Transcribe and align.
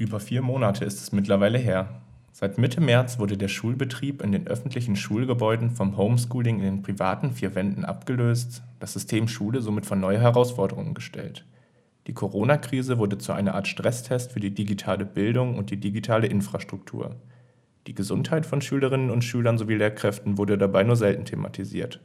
Über 0.00 0.18
vier 0.18 0.40
Monate 0.40 0.86
ist 0.86 1.02
es 1.02 1.12
mittlerweile 1.12 1.58
her. 1.58 2.00
Seit 2.32 2.56
Mitte 2.56 2.80
März 2.80 3.18
wurde 3.18 3.36
der 3.36 3.48
Schulbetrieb 3.48 4.22
in 4.22 4.32
den 4.32 4.46
öffentlichen 4.46 4.96
Schulgebäuden 4.96 5.72
vom 5.72 5.98
Homeschooling 5.98 6.56
in 6.60 6.64
den 6.64 6.82
privaten 6.82 7.32
vier 7.32 7.54
Wänden 7.54 7.84
abgelöst, 7.84 8.62
das 8.78 8.94
System 8.94 9.28
Schule 9.28 9.60
somit 9.60 9.84
vor 9.84 9.98
neue 9.98 10.18
Herausforderungen 10.18 10.94
gestellt. 10.94 11.44
Die 12.06 12.14
Corona-Krise 12.14 12.96
wurde 12.96 13.18
zu 13.18 13.34
einer 13.34 13.54
Art 13.54 13.68
Stresstest 13.68 14.32
für 14.32 14.40
die 14.40 14.54
digitale 14.54 15.04
Bildung 15.04 15.58
und 15.58 15.68
die 15.68 15.76
digitale 15.76 16.28
Infrastruktur. 16.28 17.16
Die 17.86 17.94
Gesundheit 17.94 18.46
von 18.46 18.62
Schülerinnen 18.62 19.10
und 19.10 19.22
Schülern 19.22 19.58
sowie 19.58 19.74
Lehrkräften 19.74 20.38
wurde 20.38 20.56
dabei 20.56 20.82
nur 20.82 20.96
selten 20.96 21.26
thematisiert. 21.26 22.00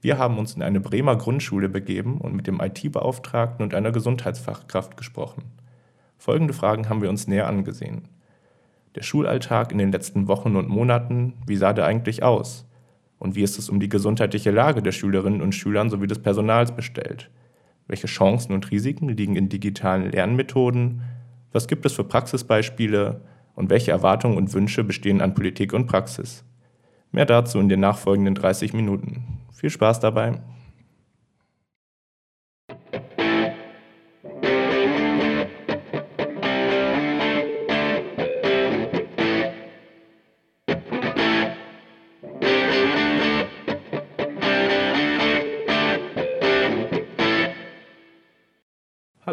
Wir 0.00 0.18
haben 0.18 0.38
uns 0.38 0.54
in 0.54 0.62
eine 0.64 0.80
Bremer 0.80 1.14
Grundschule 1.14 1.68
begeben 1.68 2.18
und 2.18 2.34
mit 2.34 2.48
dem 2.48 2.58
IT-Beauftragten 2.60 3.62
und 3.62 3.74
einer 3.74 3.92
Gesundheitsfachkraft 3.92 4.96
gesprochen. 4.96 5.44
Folgende 6.18 6.54
Fragen 6.54 6.88
haben 6.88 7.02
wir 7.02 7.08
uns 7.08 7.26
näher 7.26 7.46
angesehen. 7.46 8.08
Der 8.94 9.02
Schulalltag 9.02 9.72
in 9.72 9.78
den 9.78 9.92
letzten 9.92 10.26
Wochen 10.26 10.56
und 10.56 10.68
Monaten, 10.68 11.34
wie 11.46 11.56
sah 11.56 11.72
der 11.72 11.84
eigentlich 11.84 12.22
aus? 12.22 12.66
Und 13.18 13.34
wie 13.34 13.42
ist 13.42 13.58
es 13.58 13.68
um 13.68 13.80
die 13.80 13.88
gesundheitliche 13.88 14.50
Lage 14.50 14.82
der 14.82 14.92
Schülerinnen 14.92 15.42
und 15.42 15.54
Schülern 15.54 15.90
sowie 15.90 16.06
des 16.06 16.20
Personals 16.20 16.74
bestellt? 16.74 17.30
Welche 17.86 18.06
Chancen 18.06 18.52
und 18.52 18.70
Risiken 18.70 19.08
liegen 19.08 19.36
in 19.36 19.48
digitalen 19.48 20.10
Lernmethoden? 20.10 21.02
Was 21.52 21.68
gibt 21.68 21.86
es 21.86 21.92
für 21.92 22.04
Praxisbeispiele? 22.04 23.20
Und 23.54 23.70
welche 23.70 23.90
Erwartungen 23.90 24.36
und 24.36 24.52
Wünsche 24.52 24.84
bestehen 24.84 25.22
an 25.22 25.34
Politik 25.34 25.72
und 25.72 25.86
Praxis? 25.86 26.44
Mehr 27.12 27.24
dazu 27.24 27.58
in 27.58 27.68
den 27.68 27.80
nachfolgenden 27.80 28.34
30 28.34 28.74
Minuten. 28.74 29.38
Viel 29.52 29.70
Spaß 29.70 30.00
dabei! 30.00 30.40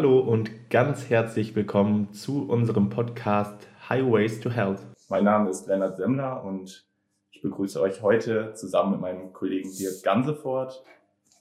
Hallo 0.04 0.18
und 0.18 0.68
ganz 0.68 1.08
herzlich 1.08 1.56
willkommen 1.56 2.12
zu 2.12 2.46
unserem 2.46 2.90
Podcast 2.90 3.66
Highways 3.88 4.38
to 4.38 4.50
Health. 4.50 4.80
Mein 5.08 5.24
Name 5.24 5.48
ist 5.48 5.66
Lennart 5.66 5.96
Semmler 5.96 6.44
und 6.44 6.86
ich 7.30 7.40
begrüße 7.40 7.80
euch 7.80 8.02
heute 8.02 8.52
zusammen 8.52 8.90
mit 8.90 9.00
meinem 9.00 9.32
Kollegen 9.32 9.70
Dirk 9.72 10.02
Gansefort. 10.02 10.84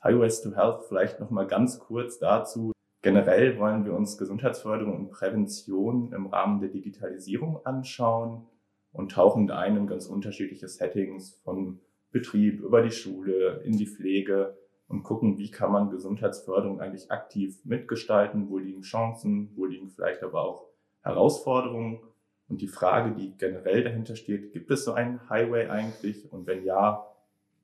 Highways 0.01 0.41
to 0.41 0.55
Health 0.55 0.85
vielleicht 0.87 1.19
nochmal 1.19 1.45
ganz 1.45 1.77
kurz 1.77 2.19
dazu. 2.19 2.71
Generell 3.01 3.59
wollen 3.59 3.83
wir 3.83 3.91
uns 3.91 4.17
Gesundheitsförderung 4.17 4.95
und 4.95 5.11
Prävention 5.11 6.13
im 6.13 6.27
Rahmen 6.27 6.61
der 6.61 6.69
Digitalisierung 6.69 7.65
anschauen 7.65 8.47
und 8.93 9.11
tauchen 9.11 9.45
da 9.45 9.59
ein 9.59 9.75
in 9.75 9.87
ganz 9.87 10.05
unterschiedliche 10.05 10.69
Settings 10.69 11.35
von 11.43 11.81
Betrieb 12.11 12.61
über 12.61 12.81
die 12.81 12.91
Schule 12.91 13.61
in 13.65 13.75
die 13.75 13.87
Pflege 13.87 14.55
und 14.93 15.01
gucken, 15.01 15.39
wie 15.39 15.49
kann 15.49 15.71
man 15.71 15.89
Gesundheitsförderung 15.89 16.79
eigentlich 16.79 17.11
aktiv 17.11 17.65
mitgestalten, 17.65 18.49
wo 18.49 18.59
liegen 18.59 18.83
Chancen, 18.83 19.49
wo 19.55 19.65
liegen 19.65 19.89
vielleicht 19.89 20.21
aber 20.21 20.45
auch 20.45 20.67
Herausforderungen. 21.01 21.99
Und 22.47 22.61
die 22.61 22.67
Frage, 22.67 23.15
die 23.15 23.35
generell 23.35 23.83
dahinter 23.83 24.15
steht, 24.15 24.53
gibt 24.53 24.69
es 24.69 24.85
so 24.85 24.93
einen 24.93 25.27
Highway 25.31 25.67
eigentlich? 25.67 26.31
Und 26.31 26.45
wenn 26.45 26.63
ja, 26.63 27.07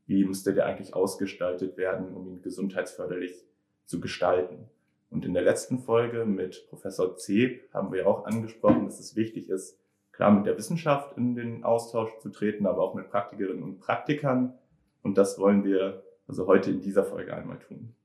wie 0.08 0.26
müsste 0.26 0.56
der 0.56 0.66
eigentlich 0.66 0.96
ausgestaltet 0.96 1.78
werden, 1.78 2.16
um 2.16 2.28
ihn 2.28 2.42
gesundheitsförderlich 2.42 3.46
zu 3.86 4.00
gestalten? 4.00 4.68
Und 5.12 5.24
in 5.24 5.36
der 5.36 5.44
letzten 5.44 5.78
Folge 5.78 6.26
mit 6.26 6.68
Professor 6.70 7.16
Zeb 7.16 7.72
haben 7.76 7.94
wir 7.94 8.08
auch 8.08 8.26
angesprochen, 8.26 8.86
dass 8.86 9.00
es 9.00 9.16
wichtig 9.16 9.50
ist, 9.50 9.80
klar 10.14 10.32
mit 10.32 10.48
der 10.48 10.58
Wissenschaft 10.58 11.16
in 11.16 11.36
den 11.36 11.64
Austausch 11.64 12.18
zu 12.18 12.30
treten, 12.30 12.66
aber 12.66 12.82
auch 12.82 12.96
mit 12.96 13.12
Praktikerinnen 13.12 13.62
und 13.62 13.80
Praktikern. 13.80 14.58
Und 15.04 15.20
das 15.20 15.38
wollen 15.38 15.64
wir 15.64 16.02
also 16.30 16.48
heute 16.48 16.70
in 16.70 16.80
dieser 16.80 17.04
Folge 17.04 17.34
einmal 17.34 17.58
tun. 17.60 17.96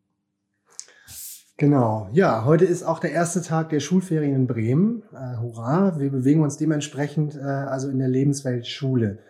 Genau, 1.56 2.08
ja, 2.12 2.44
heute 2.44 2.64
ist 2.64 2.82
auch 2.82 2.98
der 2.98 3.12
erste 3.12 3.40
Tag 3.40 3.68
der 3.68 3.78
Schulferien 3.78 4.34
in 4.34 4.46
Bremen. 4.48 5.04
Äh, 5.12 5.40
hurra, 5.40 6.00
wir 6.00 6.10
bewegen 6.10 6.42
uns 6.42 6.56
dementsprechend 6.56 7.36
äh, 7.36 7.42
also 7.42 7.88
in 7.88 8.00
der 8.00 8.08
Lebenswelt 8.08 8.66
Schule. 8.66 9.20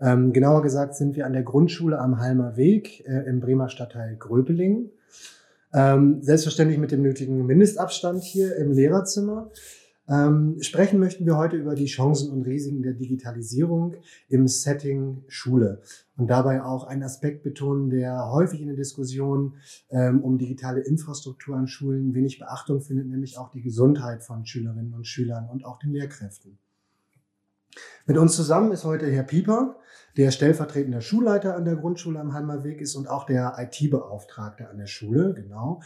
Ähm, 0.00 0.32
genauer 0.32 0.62
gesagt 0.62 0.94
sind 0.94 1.14
wir 1.14 1.26
an 1.26 1.34
der 1.34 1.42
Grundschule 1.42 1.98
am 1.98 2.20
Halmer 2.20 2.56
Weg 2.56 3.04
äh, 3.06 3.28
im 3.28 3.40
Bremer 3.40 3.68
Stadtteil 3.68 4.16
Gröbeling. 4.16 4.90
Ähm, 5.74 6.22
selbstverständlich 6.22 6.78
mit 6.78 6.90
dem 6.90 7.02
nötigen 7.02 7.44
Mindestabstand 7.44 8.22
hier 8.22 8.56
im 8.56 8.72
Lehrerzimmer. 8.72 9.50
Ähm, 10.06 10.58
sprechen 10.60 11.00
möchten 11.00 11.24
wir 11.24 11.38
heute 11.38 11.56
über 11.56 11.74
die 11.74 11.86
Chancen 11.86 12.30
und 12.30 12.42
Risiken 12.42 12.82
der 12.82 12.92
Digitalisierung 12.92 13.96
im 14.28 14.48
Setting 14.48 15.24
Schule 15.28 15.80
und 16.18 16.28
dabei 16.28 16.62
auch 16.62 16.84
einen 16.84 17.02
Aspekt 17.02 17.42
betonen, 17.42 17.88
der 17.88 18.30
häufig 18.30 18.60
in 18.60 18.66
der 18.66 18.76
Diskussion 18.76 19.54
ähm, 19.88 20.22
um 20.22 20.36
digitale 20.36 20.80
Infrastruktur 20.80 21.56
an 21.56 21.68
Schulen 21.68 22.14
wenig 22.14 22.38
Beachtung 22.38 22.82
findet, 22.82 23.06
nämlich 23.06 23.38
auch 23.38 23.50
die 23.50 23.62
Gesundheit 23.62 24.22
von 24.22 24.44
Schülerinnen 24.44 24.92
und 24.92 25.06
Schülern 25.06 25.48
und 25.48 25.64
auch 25.64 25.78
den 25.78 25.92
Lehrkräften. 25.92 26.58
Mit 28.06 28.18
uns 28.18 28.36
zusammen 28.36 28.72
ist 28.72 28.84
heute 28.84 29.06
Herr 29.10 29.22
Pieper, 29.22 29.76
der 30.16 30.30
stellvertretender 30.30 31.00
Schulleiter 31.00 31.56
an 31.56 31.64
der 31.64 31.76
Grundschule 31.76 32.20
am 32.20 32.34
Halmerweg 32.34 32.80
ist 32.80 32.94
und 32.94 33.08
auch 33.08 33.24
der 33.24 33.56
IT-Beauftragte 33.58 34.68
an 34.68 34.76
der 34.76 34.86
Schule, 34.86 35.32
genau. 35.34 35.80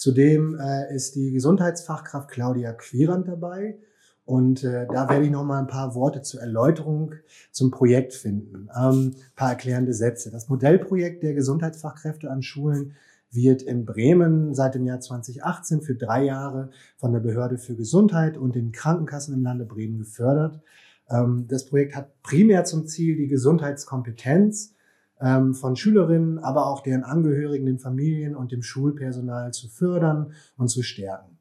Zudem 0.00 0.58
äh, 0.58 0.94
ist 0.94 1.14
die 1.14 1.30
Gesundheitsfachkraft 1.30 2.30
Claudia 2.30 2.72
Quierand 2.72 3.28
dabei. 3.28 3.76
Und 4.24 4.64
äh, 4.64 4.86
da 4.90 5.10
werde 5.10 5.26
ich 5.26 5.30
noch 5.30 5.44
mal 5.44 5.58
ein 5.58 5.66
paar 5.66 5.94
Worte 5.94 6.22
zur 6.22 6.40
Erläuterung 6.40 7.16
zum 7.50 7.70
Projekt 7.70 8.14
finden. 8.14 8.70
Ähm, 8.74 9.14
paar 9.36 9.50
erklärende 9.50 9.92
Sätze. 9.92 10.30
Das 10.30 10.48
Modellprojekt 10.48 11.22
der 11.22 11.34
Gesundheitsfachkräfte 11.34 12.30
an 12.30 12.42
Schulen 12.42 12.94
wird 13.30 13.60
in 13.60 13.84
Bremen 13.84 14.54
seit 14.54 14.74
dem 14.74 14.86
Jahr 14.86 15.00
2018 15.00 15.82
für 15.82 15.96
drei 15.96 16.24
Jahre 16.24 16.70
von 16.96 17.12
der 17.12 17.20
Behörde 17.20 17.58
für 17.58 17.74
Gesundheit 17.74 18.38
und 18.38 18.54
den 18.54 18.72
Krankenkassen 18.72 19.34
im 19.34 19.42
Lande 19.42 19.66
Bremen 19.66 19.98
gefördert. 19.98 20.62
Ähm, 21.10 21.44
das 21.46 21.66
Projekt 21.66 21.94
hat 21.94 22.22
primär 22.22 22.64
zum 22.64 22.86
Ziel, 22.86 23.18
die 23.18 23.28
Gesundheitskompetenz 23.28 24.72
ähm, 25.20 25.54
von 25.54 25.76
Schülerinnen, 25.76 26.38
aber 26.38 26.66
auch 26.66 26.82
deren 26.82 27.04
Angehörigen, 27.04 27.66
den 27.66 27.78
Familien 27.78 28.34
und 28.36 28.52
dem 28.52 28.62
Schulpersonal 28.62 29.52
zu 29.52 29.68
fördern 29.68 30.32
und 30.56 30.68
zu 30.68 30.82
stärken. 30.82 31.38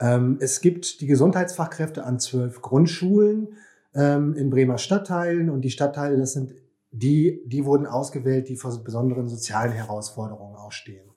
Ähm, 0.00 0.38
es 0.40 0.60
gibt 0.60 1.00
die 1.00 1.06
Gesundheitsfachkräfte 1.06 2.04
an 2.04 2.18
zwölf 2.18 2.60
Grundschulen 2.60 3.54
ähm, 3.94 4.34
in 4.34 4.50
Bremer 4.50 4.78
Stadtteilen 4.78 5.50
und 5.50 5.62
die 5.62 5.70
Stadtteile, 5.70 6.18
das 6.18 6.32
sind 6.32 6.54
die, 6.90 7.42
die 7.46 7.64
wurden 7.64 7.86
ausgewählt, 7.86 8.48
die 8.48 8.56
vor 8.56 8.72
besonderen 8.84 9.28
sozialen 9.28 9.72
Herausforderungen 9.72 10.54
auch 10.56 10.72
stehen. 10.72 11.13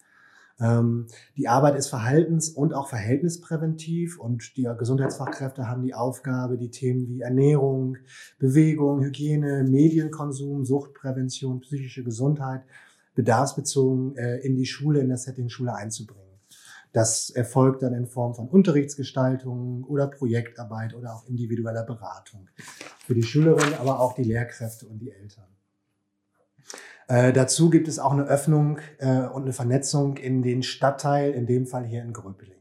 Ähm, 0.59 1.07
die 1.35 1.47
Arbeit 1.47 1.75
ist 1.75 1.87
verhaltens- 1.87 2.49
und 2.49 2.73
auch 2.73 2.89
verhältnispräventiv 2.89 4.19
und 4.19 4.57
die 4.57 4.67
Gesundheitsfachkräfte 4.77 5.67
haben 5.67 5.83
die 5.83 5.93
Aufgabe, 5.93 6.57
die 6.57 6.71
Themen 6.71 7.07
wie 7.07 7.21
Ernährung, 7.21 7.97
Bewegung, 8.39 9.03
Hygiene, 9.03 9.63
Medienkonsum, 9.63 10.65
Suchtprävention, 10.65 11.59
psychische 11.61 12.03
Gesundheit 12.03 12.63
bedarfsbezogen 13.13 14.15
äh, 14.15 14.37
in 14.37 14.55
die 14.55 14.65
Schule, 14.65 14.99
in 15.01 15.09
das 15.09 15.23
Setting 15.23 15.49
Schule 15.49 15.75
einzubringen. 15.75 16.23
Das 16.93 17.29
erfolgt 17.29 17.83
dann 17.83 17.93
in 17.93 18.07
Form 18.07 18.33
von 18.33 18.47
Unterrichtsgestaltung 18.47 19.83
oder 19.83 20.07
Projektarbeit 20.07 20.95
oder 20.95 21.15
auch 21.15 21.27
individueller 21.27 21.83
Beratung 21.83 22.47
für 23.05 23.13
die 23.13 23.23
Schülerinnen, 23.23 23.75
aber 23.75 23.99
auch 23.99 24.13
die 24.13 24.23
Lehrkräfte 24.23 24.87
und 24.87 24.99
die 24.99 25.11
Eltern. 25.11 25.45
Äh, 27.07 27.31
dazu 27.31 27.69
gibt 27.69 27.87
es 27.87 27.99
auch 27.99 28.11
eine 28.11 28.25
Öffnung 28.25 28.79
äh, 28.97 29.21
und 29.21 29.43
eine 29.43 29.53
Vernetzung 29.53 30.17
in 30.17 30.41
den 30.41 30.61
Stadtteil, 30.61 31.31
in 31.31 31.45
dem 31.45 31.65
Fall 31.65 31.85
hier 31.85 32.01
in 32.01 32.11
Gröpeling. 32.11 32.57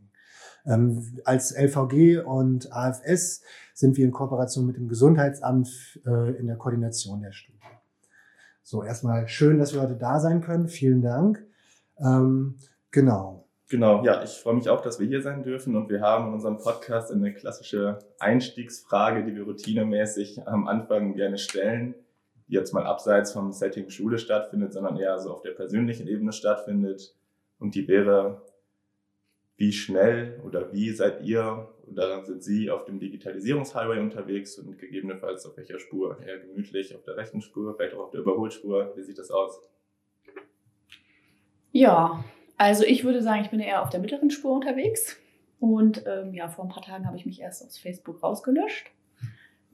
Ähm, 0.64 1.18
als 1.24 1.52
LVG 1.52 2.24
und 2.24 2.72
AFS 2.72 3.42
sind 3.74 3.96
wir 3.96 4.04
in 4.04 4.12
Kooperation 4.12 4.66
mit 4.66 4.76
dem 4.76 4.88
Gesundheitsamt 4.88 6.00
äh, 6.06 6.38
in 6.38 6.46
der 6.46 6.56
Koordination 6.56 7.20
der 7.22 7.32
Studie. 7.32 7.58
So, 8.62 8.82
erstmal 8.82 9.28
schön, 9.28 9.58
dass 9.58 9.74
wir 9.74 9.82
heute 9.82 9.96
da 9.96 10.18
sein 10.20 10.40
können. 10.40 10.68
Vielen 10.68 11.02
Dank. 11.02 11.44
Ähm, 11.98 12.56
genau. 12.90 13.48
Genau, 13.68 14.04
ja, 14.04 14.22
ich 14.22 14.30
freue 14.30 14.54
mich 14.54 14.68
auch, 14.68 14.80
dass 14.80 15.00
wir 15.00 15.08
hier 15.08 15.22
sein 15.22 15.42
dürfen 15.42 15.74
und 15.74 15.88
wir 15.88 16.00
haben 16.00 16.28
in 16.28 16.34
unserem 16.34 16.58
Podcast 16.58 17.10
eine 17.10 17.34
klassische 17.34 17.98
Einstiegsfrage, 18.20 19.24
die 19.24 19.34
wir 19.34 19.42
routinemäßig 19.42 20.46
am 20.46 20.68
Anfang 20.68 21.14
gerne 21.14 21.36
stellen 21.36 21.96
jetzt 22.48 22.72
mal 22.72 22.84
abseits 22.84 23.32
vom 23.32 23.52
Setting 23.52 23.90
Schule 23.90 24.18
stattfindet, 24.18 24.72
sondern 24.72 24.96
eher 24.96 25.18
so 25.18 25.32
auf 25.32 25.42
der 25.42 25.52
persönlichen 25.52 26.06
Ebene 26.06 26.32
stattfindet. 26.32 27.14
Und 27.58 27.74
die 27.74 27.88
wäre, 27.88 28.42
wie 29.56 29.72
schnell 29.72 30.40
oder 30.44 30.72
wie 30.72 30.90
seid 30.90 31.22
ihr 31.22 31.68
oder 31.86 32.24
sind 32.24 32.42
Sie 32.42 32.70
auf 32.70 32.84
dem 32.84 32.98
Digitalisierungshighway 32.98 34.00
unterwegs 34.00 34.58
und 34.58 34.78
gegebenenfalls 34.78 35.46
auf 35.46 35.56
welcher 35.56 35.78
Spur? 35.78 36.18
Eher 36.20 36.38
gemütlich 36.38 36.94
auf 36.94 37.02
der 37.02 37.16
rechten 37.16 37.40
Spur, 37.40 37.74
vielleicht 37.76 37.94
auch 37.94 38.04
auf 38.04 38.10
der 38.10 38.20
Überholspur. 38.20 38.92
Wie 38.96 39.02
sieht 39.02 39.18
das 39.18 39.30
aus? 39.30 39.60
Ja, 41.72 42.24
also 42.56 42.84
ich 42.84 43.04
würde 43.04 43.22
sagen, 43.22 43.42
ich 43.42 43.50
bin 43.50 43.60
eher 43.60 43.82
auf 43.82 43.90
der 43.90 44.00
mittleren 44.00 44.30
Spur 44.30 44.52
unterwegs. 44.52 45.16
Und 45.58 46.04
ähm, 46.06 46.34
ja, 46.34 46.48
vor 46.48 46.64
ein 46.64 46.70
paar 46.70 46.82
Tagen 46.82 47.06
habe 47.06 47.16
ich 47.16 47.26
mich 47.26 47.40
erst 47.40 47.64
aus 47.64 47.78
Facebook 47.78 48.22
rausgelöscht. 48.22 48.90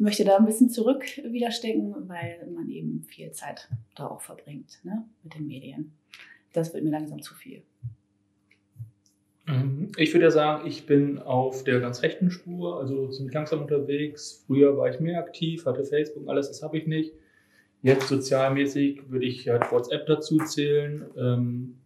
Möchte 0.03 0.25
da 0.25 0.37
ein 0.37 0.45
bisschen 0.45 0.69
zurück 0.69 1.05
widerstecken, 1.23 1.95
weil 2.09 2.49
man 2.53 2.69
eben 2.69 3.05
viel 3.05 3.31
Zeit 3.31 3.69
da 3.95 4.09
auch 4.09 4.21
verbringt 4.21 4.81
ne, 4.83 5.05
mit 5.23 5.37
den 5.37 5.47
Medien. 5.47 5.93
Das 6.53 6.75
wird 6.75 6.83
mir 6.83 6.91
langsam 6.91 7.23
zu 7.23 7.35
viel. 7.35 7.63
Ähm, 9.47 9.93
ich 9.97 10.13
würde 10.13 10.25
ja 10.25 10.31
sagen, 10.33 10.67
ich 10.67 10.87
bin 10.87 11.21
auf 11.21 11.63
der 11.63 11.79
ganz 11.79 12.03
rechten 12.03 12.33
Spur, 12.33 12.81
also 12.81 13.11
ziemlich 13.11 13.33
langsam 13.33 13.63
unterwegs. 13.63 14.43
Früher 14.45 14.77
war 14.77 14.91
ich 14.91 14.99
mehr 14.99 15.21
aktiv, 15.21 15.67
hatte 15.67 15.85
Facebook, 15.85 16.29
alles, 16.29 16.49
das 16.49 16.65
habe 16.65 16.79
ich 16.79 16.89
nicht. 16.89 17.13
Jetzt 17.83 18.09
sozialmäßig 18.09 19.09
würde 19.09 19.27
ich 19.27 19.49
halt 19.49 19.71
WhatsApp 19.71 20.07
dazu 20.07 20.39
zählen. 20.39 21.05
Ähm, 21.17 21.77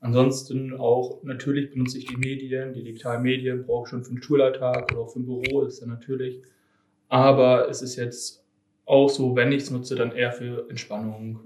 ansonsten 0.00 0.74
auch, 0.74 1.22
natürlich 1.22 1.70
benutze 1.70 1.98
ich 1.98 2.06
die 2.06 2.16
Medien, 2.16 2.72
die 2.72 2.82
digitalen 2.82 3.22
Medien 3.22 3.64
brauche 3.66 3.84
ich 3.84 3.90
schon 3.90 4.02
für 4.02 4.14
den 4.14 4.22
Schulalltag 4.22 4.90
oder 4.90 5.02
auch 5.02 5.12
für 5.12 5.20
ein 5.20 5.26
Büro, 5.26 5.62
ist 5.62 5.80
ja 5.80 5.86
natürlich. 5.86 6.42
Aber 7.12 7.68
es 7.68 7.82
ist 7.82 7.96
jetzt 7.96 8.42
auch 8.86 9.10
so, 9.10 9.36
wenn 9.36 9.52
ich 9.52 9.64
es 9.64 9.70
nutze, 9.70 9.96
dann 9.96 10.12
eher 10.12 10.32
für 10.32 10.66
Entspannung. 10.70 11.40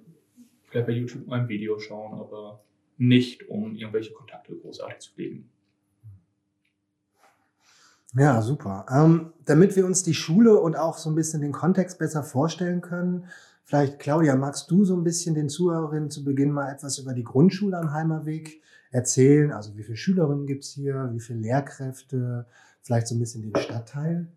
Vielleicht 0.62 0.86
bei 0.86 0.92
YouTube 0.92 1.26
mal 1.26 1.40
ein 1.40 1.48
Video 1.48 1.80
schauen, 1.80 2.20
aber 2.20 2.62
nicht, 2.98 3.48
um 3.48 3.74
irgendwelche 3.74 4.12
Kontakte 4.12 4.54
großartig 4.54 5.00
zu 5.00 5.12
pflegen. 5.12 5.50
Ja, 8.14 8.42
super. 8.42 8.86
Ähm, 8.94 9.32
damit 9.44 9.74
wir 9.74 9.86
uns 9.86 10.04
die 10.04 10.14
Schule 10.14 10.60
und 10.60 10.76
auch 10.76 10.98
so 10.98 11.10
ein 11.10 11.16
bisschen 11.16 11.40
den 11.40 11.50
Kontext 11.50 11.98
besser 11.98 12.22
vorstellen 12.22 12.80
können, 12.80 13.24
vielleicht 13.64 13.98
Claudia, 13.98 14.36
magst 14.36 14.70
du 14.70 14.84
so 14.84 14.94
ein 14.94 15.02
bisschen 15.02 15.34
den 15.34 15.48
Zuhörerinnen 15.48 16.10
zu 16.10 16.22
Beginn 16.22 16.52
mal 16.52 16.70
etwas 16.70 16.98
über 16.98 17.12
die 17.12 17.24
Grundschule 17.24 17.76
am 17.76 17.92
Heimerweg 17.92 18.62
erzählen? 18.92 19.50
Also 19.50 19.76
wie 19.76 19.82
viele 19.82 19.96
Schülerinnen 19.96 20.46
gibt's 20.46 20.70
hier, 20.70 21.10
wie 21.12 21.20
viele 21.20 21.40
Lehrkräfte, 21.40 22.46
vielleicht 22.82 23.08
so 23.08 23.16
ein 23.16 23.18
bisschen 23.18 23.42
den 23.42 23.60
Stadtteil? 23.60 24.28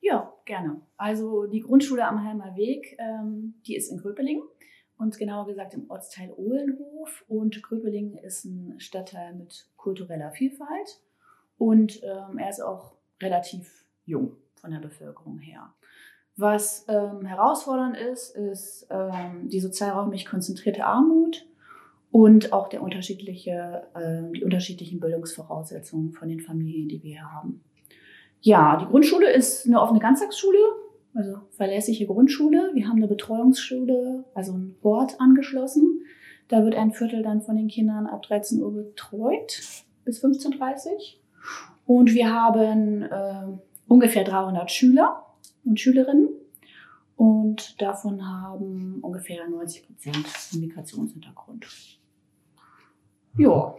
Ja, 0.00 0.32
gerne. 0.44 0.80
Also 0.96 1.46
die 1.46 1.60
Grundschule 1.60 2.06
am 2.06 2.22
Heimer 2.24 2.56
Weg, 2.56 2.96
ähm, 2.98 3.54
die 3.66 3.76
ist 3.76 3.90
in 3.90 3.98
Gröpeling 3.98 4.42
und 4.96 5.18
genauer 5.18 5.46
gesagt 5.46 5.74
im 5.74 5.90
Ortsteil 5.90 6.32
Ohlenhof. 6.36 7.24
Und 7.28 7.62
Gröpeling 7.62 8.16
ist 8.18 8.44
ein 8.44 8.80
Stadtteil 8.80 9.34
mit 9.34 9.68
kultureller 9.76 10.30
Vielfalt 10.30 11.00
und 11.58 12.02
ähm, 12.02 12.38
er 12.38 12.50
ist 12.50 12.60
auch 12.60 12.96
relativ 13.20 13.84
jung 14.04 14.36
von 14.54 14.70
der 14.70 14.78
Bevölkerung 14.78 15.38
her. 15.38 15.74
Was 16.36 16.86
ähm, 16.88 17.26
herausfordernd 17.26 17.96
ist, 17.96 18.36
ist 18.36 18.86
ähm, 18.90 19.48
die 19.48 19.60
sozialräumlich 19.60 20.24
konzentrierte 20.24 20.84
Armut 20.84 21.46
und 22.10 22.52
auch 22.52 22.68
der 22.68 22.82
unterschiedliche, 22.82 23.88
äh, 23.94 24.32
die 24.32 24.44
unterschiedlichen 24.44 25.00
Bildungsvoraussetzungen 25.00 26.12
von 26.12 26.28
den 26.28 26.40
Familien, 26.40 26.88
die 26.88 27.02
wir 27.02 27.10
hier 27.10 27.32
haben. 27.32 27.64
Ja, 28.40 28.76
die 28.76 28.86
Grundschule 28.86 29.30
ist 29.32 29.66
eine 29.66 29.80
offene 29.80 29.98
Ganztagsschule, 29.98 30.58
also 31.14 31.38
verlässliche 31.50 32.06
Grundschule. 32.06 32.70
Wir 32.74 32.88
haben 32.88 32.98
eine 32.98 33.08
Betreuungsschule, 33.08 34.24
also 34.34 34.52
ein 34.52 34.76
Board 34.80 35.20
angeschlossen. 35.20 36.02
Da 36.46 36.64
wird 36.64 36.76
ein 36.76 36.92
Viertel 36.92 37.22
dann 37.22 37.42
von 37.42 37.56
den 37.56 37.68
Kindern 37.68 38.06
ab 38.06 38.22
13 38.22 38.62
Uhr 38.62 38.72
betreut 38.72 39.60
bis 40.04 40.24
15.30 40.24 40.86
Uhr. 40.86 40.98
Und 41.86 42.14
wir 42.14 42.32
haben 42.32 43.02
äh, 43.02 43.46
ungefähr 43.88 44.24
300 44.24 44.70
Schüler 44.70 45.24
und 45.64 45.80
Schülerinnen. 45.80 46.28
Und 47.16 47.80
davon 47.82 48.24
haben 48.26 49.00
ungefähr 49.02 49.48
90 49.48 49.86
Prozent 49.86 50.26
einen 50.52 50.60
Migrationshintergrund. 50.62 51.66
Ja, 53.36 53.74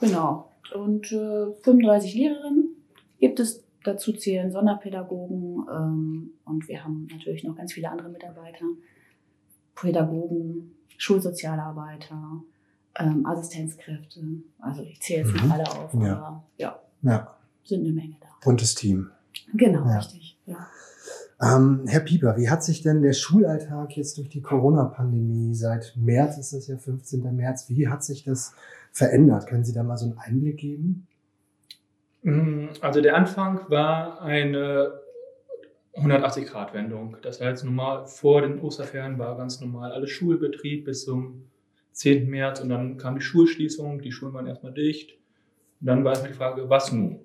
genau. 0.00 0.50
Und 0.74 1.10
äh, 1.12 1.52
35 1.62 2.14
Lehrerinnen 2.14 2.71
gibt 3.22 3.40
es. 3.40 3.64
Dazu 3.84 4.12
zählen 4.12 4.52
Sonderpädagogen 4.52 5.66
ähm, 5.68 6.30
und 6.44 6.68
wir 6.68 6.84
haben 6.84 7.08
natürlich 7.10 7.42
noch 7.42 7.56
ganz 7.56 7.72
viele 7.72 7.90
andere 7.90 8.10
Mitarbeiter. 8.10 8.64
Pädagogen, 9.74 10.76
Schulsozialarbeiter, 10.98 12.44
ähm, 13.00 13.26
Assistenzkräfte. 13.26 14.20
Also 14.60 14.82
ich 14.82 15.00
zähle 15.00 15.22
jetzt 15.22 15.32
nicht 15.32 15.44
mhm. 15.44 15.50
alle 15.50 15.68
auf, 15.68 15.92
ja. 15.94 16.16
aber 16.16 16.44
ja. 16.58 16.80
Ja. 17.02 17.36
Sind 17.64 17.80
eine 17.80 17.92
Menge 17.92 18.14
da. 18.20 18.28
Buntes 18.44 18.76
Team. 18.76 19.10
Genau, 19.52 19.84
ja. 19.84 19.98
richtig. 19.98 20.38
Ja. 20.46 20.68
Ähm, 21.40 21.82
Herr 21.88 22.00
Pieper, 22.00 22.36
wie 22.36 22.48
hat 22.48 22.62
sich 22.62 22.82
denn 22.82 23.02
der 23.02 23.14
Schulalltag 23.14 23.96
jetzt 23.96 24.16
durch 24.16 24.28
die 24.28 24.42
Corona-Pandemie 24.42 25.56
seit 25.56 25.94
März, 25.96 26.38
ist 26.38 26.52
es 26.52 26.68
ja 26.68 26.78
15. 26.78 27.34
März, 27.34 27.68
wie 27.68 27.88
hat 27.88 28.04
sich 28.04 28.22
das 28.22 28.54
verändert? 28.92 29.48
Können 29.48 29.64
Sie 29.64 29.72
da 29.72 29.82
mal 29.82 29.96
so 29.96 30.06
einen 30.06 30.18
Einblick 30.18 30.58
geben? 30.58 31.08
Mm, 32.22 32.68
also 32.80 33.00
der 33.00 33.16
Anfang 33.16 33.68
war 33.68 34.22
eine 34.22 35.00
180-Grad-Wendung. 35.94 37.16
Das 37.22 37.40
heißt, 37.40 37.64
normal 37.64 38.06
vor 38.06 38.42
den 38.42 38.60
Osterferien 38.60 39.18
war 39.18 39.36
ganz 39.36 39.60
normal 39.60 39.92
alles 39.92 40.10
Schulbetrieb 40.10 40.84
bis 40.86 41.04
zum 41.04 41.50
10. 41.92 42.28
März 42.28 42.60
und 42.60 42.70
dann 42.70 42.96
kam 42.96 43.16
die 43.16 43.22
Schulschließung, 43.22 44.00
die 44.00 44.12
Schulen 44.12 44.32
waren 44.32 44.46
erstmal 44.46 44.72
dicht. 44.72 45.12
Und 45.80 45.86
dann 45.88 46.04
war 46.04 46.12
es 46.12 46.22
die 46.22 46.32
Frage, 46.32 46.70
was 46.70 46.92
nun? 46.92 47.20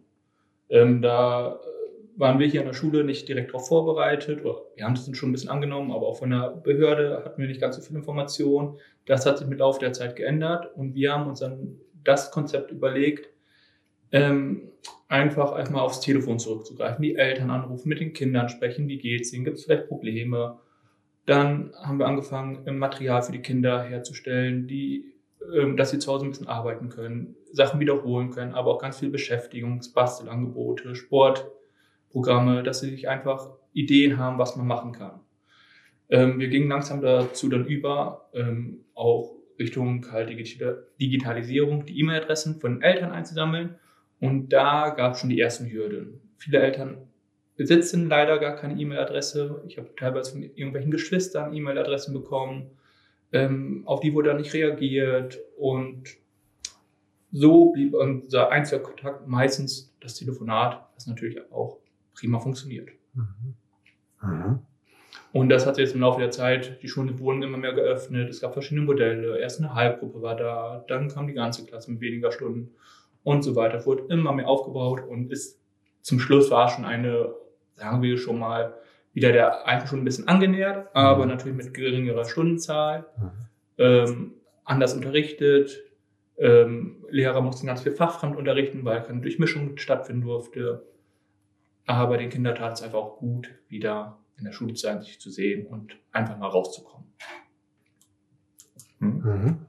Ähm, 0.69 1.01
da 1.01 1.53
äh, 1.53 2.19
waren 2.19 2.39
wir 2.39 2.47
hier 2.47 2.61
an 2.61 2.65
der 2.65 2.73
Schule 2.73 3.05
nicht 3.05 3.29
direkt 3.29 3.51
darauf 3.51 3.69
vorbereitet. 3.69 4.43
Oder 4.43 4.63
wir 4.75 4.83
haben 4.83 4.93
es 4.93 5.09
schon 5.15 5.29
ein 5.29 5.31
bisschen 5.31 5.49
angenommen, 5.49 5.91
aber 5.91 6.07
auch 6.07 6.17
von 6.17 6.31
der 6.31 6.49
Behörde 6.49 7.21
hatten 7.23 7.39
wir 7.39 7.47
nicht 7.47 7.61
ganz 7.61 7.77
so 7.77 7.81
viel 7.81 7.95
Information. 7.95 8.77
Das 9.05 9.25
hat 9.25 9.37
sich 9.37 9.47
mit 9.47 9.59
Laufe 9.59 9.79
der 9.79 9.93
Zeit 9.93 10.17
geändert 10.17 10.75
und 10.75 10.95
wir 10.95 11.13
haben 11.13 11.27
uns 11.29 11.39
dann 11.39 11.77
das 12.03 12.31
Konzept 12.31 12.71
überlegt, 12.71 13.29
ähm, 14.11 14.69
einfach 15.07 15.51
einmal 15.53 15.81
aufs 15.81 16.01
Telefon 16.01 16.39
zurückzugreifen, 16.39 17.01
die 17.01 17.15
Eltern 17.15 17.49
anrufen, 17.49 17.89
mit 17.89 17.99
den 17.99 18.13
Kindern 18.13 18.49
sprechen, 18.49 18.87
wie 18.87 18.97
geht's 18.97 19.33
ihnen, 19.33 19.45
gibt 19.45 19.57
es 19.57 19.65
vielleicht 19.65 19.87
Probleme. 19.87 20.59
Dann 21.25 21.73
haben 21.81 21.99
wir 21.99 22.07
angefangen, 22.07 22.77
Material 22.77 23.21
für 23.21 23.33
die 23.33 23.41
Kinder 23.41 23.83
herzustellen, 23.83 24.67
die 24.67 25.13
ähm, 25.53 25.77
dass 25.77 25.91
sie 25.91 25.99
zu 25.99 26.11
Hause 26.11 26.25
ein 26.25 26.31
bisschen 26.31 26.47
arbeiten 26.47 26.89
können, 26.89 27.35
Sachen 27.51 27.79
wiederholen 27.79 28.31
können, 28.31 28.53
aber 28.53 28.71
auch 28.71 28.79
ganz 28.81 28.99
viel 28.99 29.09
Beschäftigungs-, 29.09 29.93
Bastelangebote, 29.93 30.95
Sportprogramme, 30.95 32.63
dass 32.63 32.81
sie 32.81 32.89
sich 32.89 33.07
einfach 33.07 33.51
Ideen 33.73 34.17
haben, 34.17 34.39
was 34.39 34.55
man 34.55 34.67
machen 34.67 34.91
kann. 34.91 35.21
Ähm, 36.09 36.39
wir 36.39 36.47
gingen 36.49 36.69
langsam 36.69 37.01
dazu 37.01 37.49
dann 37.49 37.65
über, 37.65 38.29
ähm, 38.33 38.85
auch 38.93 39.35
Richtung 39.59 40.05
halt 40.11 40.29
Digitalisierung, 40.99 41.85
die 41.85 41.99
E-Mail-Adressen 41.99 42.59
von 42.59 42.81
Eltern 42.81 43.11
einzusammeln. 43.11 43.75
Und 44.19 44.49
da 44.49 44.89
gab 44.89 45.13
es 45.13 45.19
schon 45.19 45.29
die 45.29 45.39
ersten 45.39 45.69
Hürden. 45.69 46.21
Viele 46.37 46.59
Eltern 46.59 46.97
besitzen 47.55 48.07
leider 48.07 48.39
gar 48.39 48.55
keine 48.55 48.79
E-Mail-Adresse. 48.79 49.63
Ich 49.67 49.77
habe 49.77 49.89
teilweise 49.95 50.31
von 50.31 50.43
irgendwelchen 50.43 50.91
Geschwistern 50.91 51.53
E-Mail-Adressen 51.53 52.13
bekommen 52.13 52.71
ähm, 53.31 53.83
auf 53.85 53.99
die 53.99 54.13
wurde 54.13 54.29
dann 54.29 54.37
nicht 54.37 54.53
reagiert 54.53 55.39
und 55.57 56.03
so 57.31 57.71
blieb 57.71 57.93
unser 57.93 58.51
einziger 58.51 58.81
Kontakt 58.81 59.27
meistens 59.27 59.93
das 59.99 60.15
Telefonat, 60.15 60.87
das 60.95 61.07
natürlich 61.07 61.39
auch 61.51 61.77
prima 62.13 62.39
funktioniert. 62.39 62.89
Mhm. 63.13 63.55
Mhm. 64.21 64.59
Und 65.33 65.49
das 65.49 65.65
hat 65.65 65.75
sich 65.75 65.85
jetzt 65.85 65.93
im 65.93 66.01
Laufe 66.01 66.21
der 66.21 66.31
Zeit, 66.31 66.81
die 66.81 66.87
Schulen 66.87 67.19
wurden 67.19 67.43
immer 67.43 67.57
mehr 67.57 67.73
geöffnet, 67.73 68.29
es 68.29 68.39
gab 68.39 68.53
verschiedene 68.53 68.85
Modelle, 68.85 69.37
erst 69.39 69.59
eine 69.59 69.73
Halbgruppe 69.73 70.21
war 70.21 70.35
da, 70.35 70.85
dann 70.87 71.09
kam 71.09 71.27
die 71.27 71.33
ganze 71.33 71.65
Klasse 71.65 71.91
mit 71.91 71.99
weniger 71.99 72.31
Stunden 72.31 72.71
und 73.27 73.41
so 73.41 73.57
weiter, 73.57 73.85
wurde 73.85 74.05
immer 74.07 74.31
mehr 74.31 74.47
aufgebaut 74.47 75.03
und 75.05 75.29
ist 75.31 75.61
zum 76.01 76.17
Schluss 76.17 76.49
war 76.49 76.69
schon 76.69 76.85
eine, 76.85 77.33
sagen 77.73 78.01
wir 78.01 78.17
schon 78.17 78.39
mal, 78.39 78.75
wieder 79.13 79.33
der 79.33 79.67
alten 79.67 79.85
schon 79.87 79.99
ein 79.99 80.05
bisschen 80.05 80.29
angenähert, 80.29 80.87
aber 80.95 81.25
mhm. 81.25 81.31
natürlich 81.31 81.57
mit 81.57 81.73
geringerer 81.73 82.23
Stundenzahl, 82.23 83.05
mhm. 83.17 83.31
ähm, 83.79 84.33
anders 84.63 84.93
unterrichtet. 84.93 85.83
Ähm, 86.37 87.03
Lehrer 87.09 87.41
mussten 87.41 87.67
ganz 87.67 87.81
viel 87.81 87.91
fachfremd 87.91 88.37
unterrichten, 88.37 88.85
weil 88.85 89.03
keine 89.03 89.19
Durchmischung 89.19 89.77
stattfinden 89.77 90.21
durfte. 90.21 90.85
Aber 91.85 92.17
den 92.17 92.29
Kindern 92.29 92.55
tat 92.55 92.73
es 92.73 92.81
einfach 92.81 92.99
auch 92.99 93.17
gut, 93.17 93.49
wieder 93.67 94.19
in 94.37 94.45
der 94.45 94.53
Schule 94.53 94.73
zu 94.73 94.83
sein, 94.83 95.01
sich 95.01 95.19
zu 95.19 95.31
sehen 95.31 95.67
und 95.67 95.97
einfach 96.13 96.37
mal 96.37 96.47
rauszukommen. 96.47 97.11
Mhm. 98.99 99.65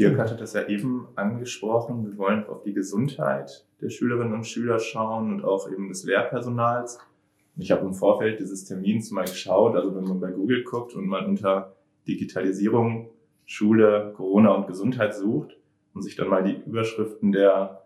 Dirk 0.00 0.18
hatte 0.18 0.34
das 0.34 0.54
ja 0.54 0.66
eben 0.66 1.08
angesprochen. 1.14 2.06
Wir 2.06 2.16
wollen 2.16 2.46
auf 2.46 2.62
die 2.62 2.72
Gesundheit 2.72 3.66
der 3.82 3.90
Schülerinnen 3.90 4.32
und 4.32 4.46
Schüler 4.46 4.78
schauen 4.78 5.30
und 5.30 5.44
auch 5.44 5.70
eben 5.70 5.88
des 5.88 6.04
Lehrpersonals. 6.04 6.98
Ich 7.58 7.70
habe 7.70 7.84
im 7.84 7.92
Vorfeld 7.92 8.40
dieses 8.40 8.64
Termins 8.64 9.10
mal 9.10 9.26
geschaut, 9.26 9.76
also 9.76 9.94
wenn 9.94 10.04
man 10.04 10.18
bei 10.18 10.30
Google 10.30 10.64
guckt 10.64 10.94
und 10.94 11.06
man 11.06 11.26
unter 11.26 11.76
Digitalisierung, 12.08 13.10
Schule, 13.44 14.14
Corona 14.16 14.54
und 14.54 14.68
Gesundheit 14.68 15.14
sucht 15.14 15.58
und 15.92 16.00
sich 16.00 16.16
dann 16.16 16.28
mal 16.28 16.44
die 16.44 16.56
Überschriften 16.64 17.32
der 17.32 17.82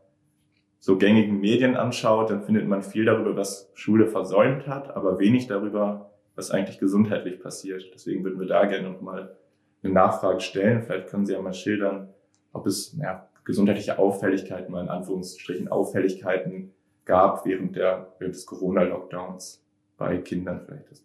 so 0.79 0.97
gängigen 0.97 1.41
Medien 1.41 1.75
anschaut, 1.75 2.31
dann 2.31 2.45
findet 2.45 2.69
man 2.69 2.85
viel 2.85 3.07
darüber, 3.07 3.37
was 3.37 3.73
Schule 3.75 4.07
versäumt 4.07 4.69
hat, 4.69 4.95
aber 4.95 5.19
wenig 5.19 5.49
darüber, 5.49 6.13
was 6.37 6.53
eigentlich 6.53 6.79
gesundheitlich 6.79 7.41
passiert. 7.41 7.91
Deswegen 7.93 8.23
würden 8.23 8.39
wir 8.39 8.47
da 8.47 8.67
gerne 8.67 8.89
nochmal 8.89 9.37
eine 9.85 9.95
Nachfrage 9.95 10.41
stellen. 10.41 10.83
Vielleicht 10.83 11.09
können 11.09 11.27
Sie 11.27 11.33
ja 11.33 11.41
mal 11.41 11.55
schildern, 11.55 12.09
ob 12.53 12.67
es 12.67 12.97
ja, 12.99 13.29
gesundheitliche 13.45 13.99
Auffälligkeiten, 13.99 14.73
mal 14.73 14.83
in 14.83 14.89
Anführungsstrichen 14.89 15.69
Auffälligkeiten 15.69 16.73
gab 17.05 17.45
während, 17.45 17.77
der, 17.77 18.15
während 18.19 18.35
des 18.35 18.47
Corona-Lockdowns 18.47 19.63
bei 19.97 20.19
Kindern 20.19 20.63
vielleicht. 20.65 21.03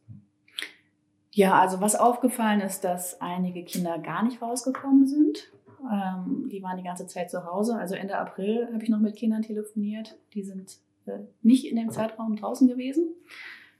Ja, 1.31 1.59
also 1.59 1.79
was 1.79 1.95
aufgefallen 1.95 2.61
ist, 2.61 2.83
dass 2.83 3.21
einige 3.21 3.63
Kinder 3.63 3.99
gar 3.99 4.23
nicht 4.23 4.41
rausgekommen 4.41 5.07
sind. 5.07 5.51
Ähm, 5.91 6.49
die 6.51 6.61
waren 6.63 6.77
die 6.77 6.83
ganze 6.83 7.07
Zeit 7.07 7.29
zu 7.29 7.45
Hause. 7.45 7.75
Also 7.75 7.95
Ende 7.95 8.17
April 8.17 8.67
habe 8.73 8.83
ich 8.83 8.89
noch 8.89 8.99
mit 8.99 9.15
Kindern 9.15 9.41
telefoniert. 9.41 10.17
Die 10.33 10.43
sind 10.43 10.79
äh, 11.05 11.19
nicht 11.41 11.65
in 11.65 11.77
dem 11.77 11.91
Zeitraum 11.91 12.35
draußen 12.35 12.67
gewesen. 12.67 13.13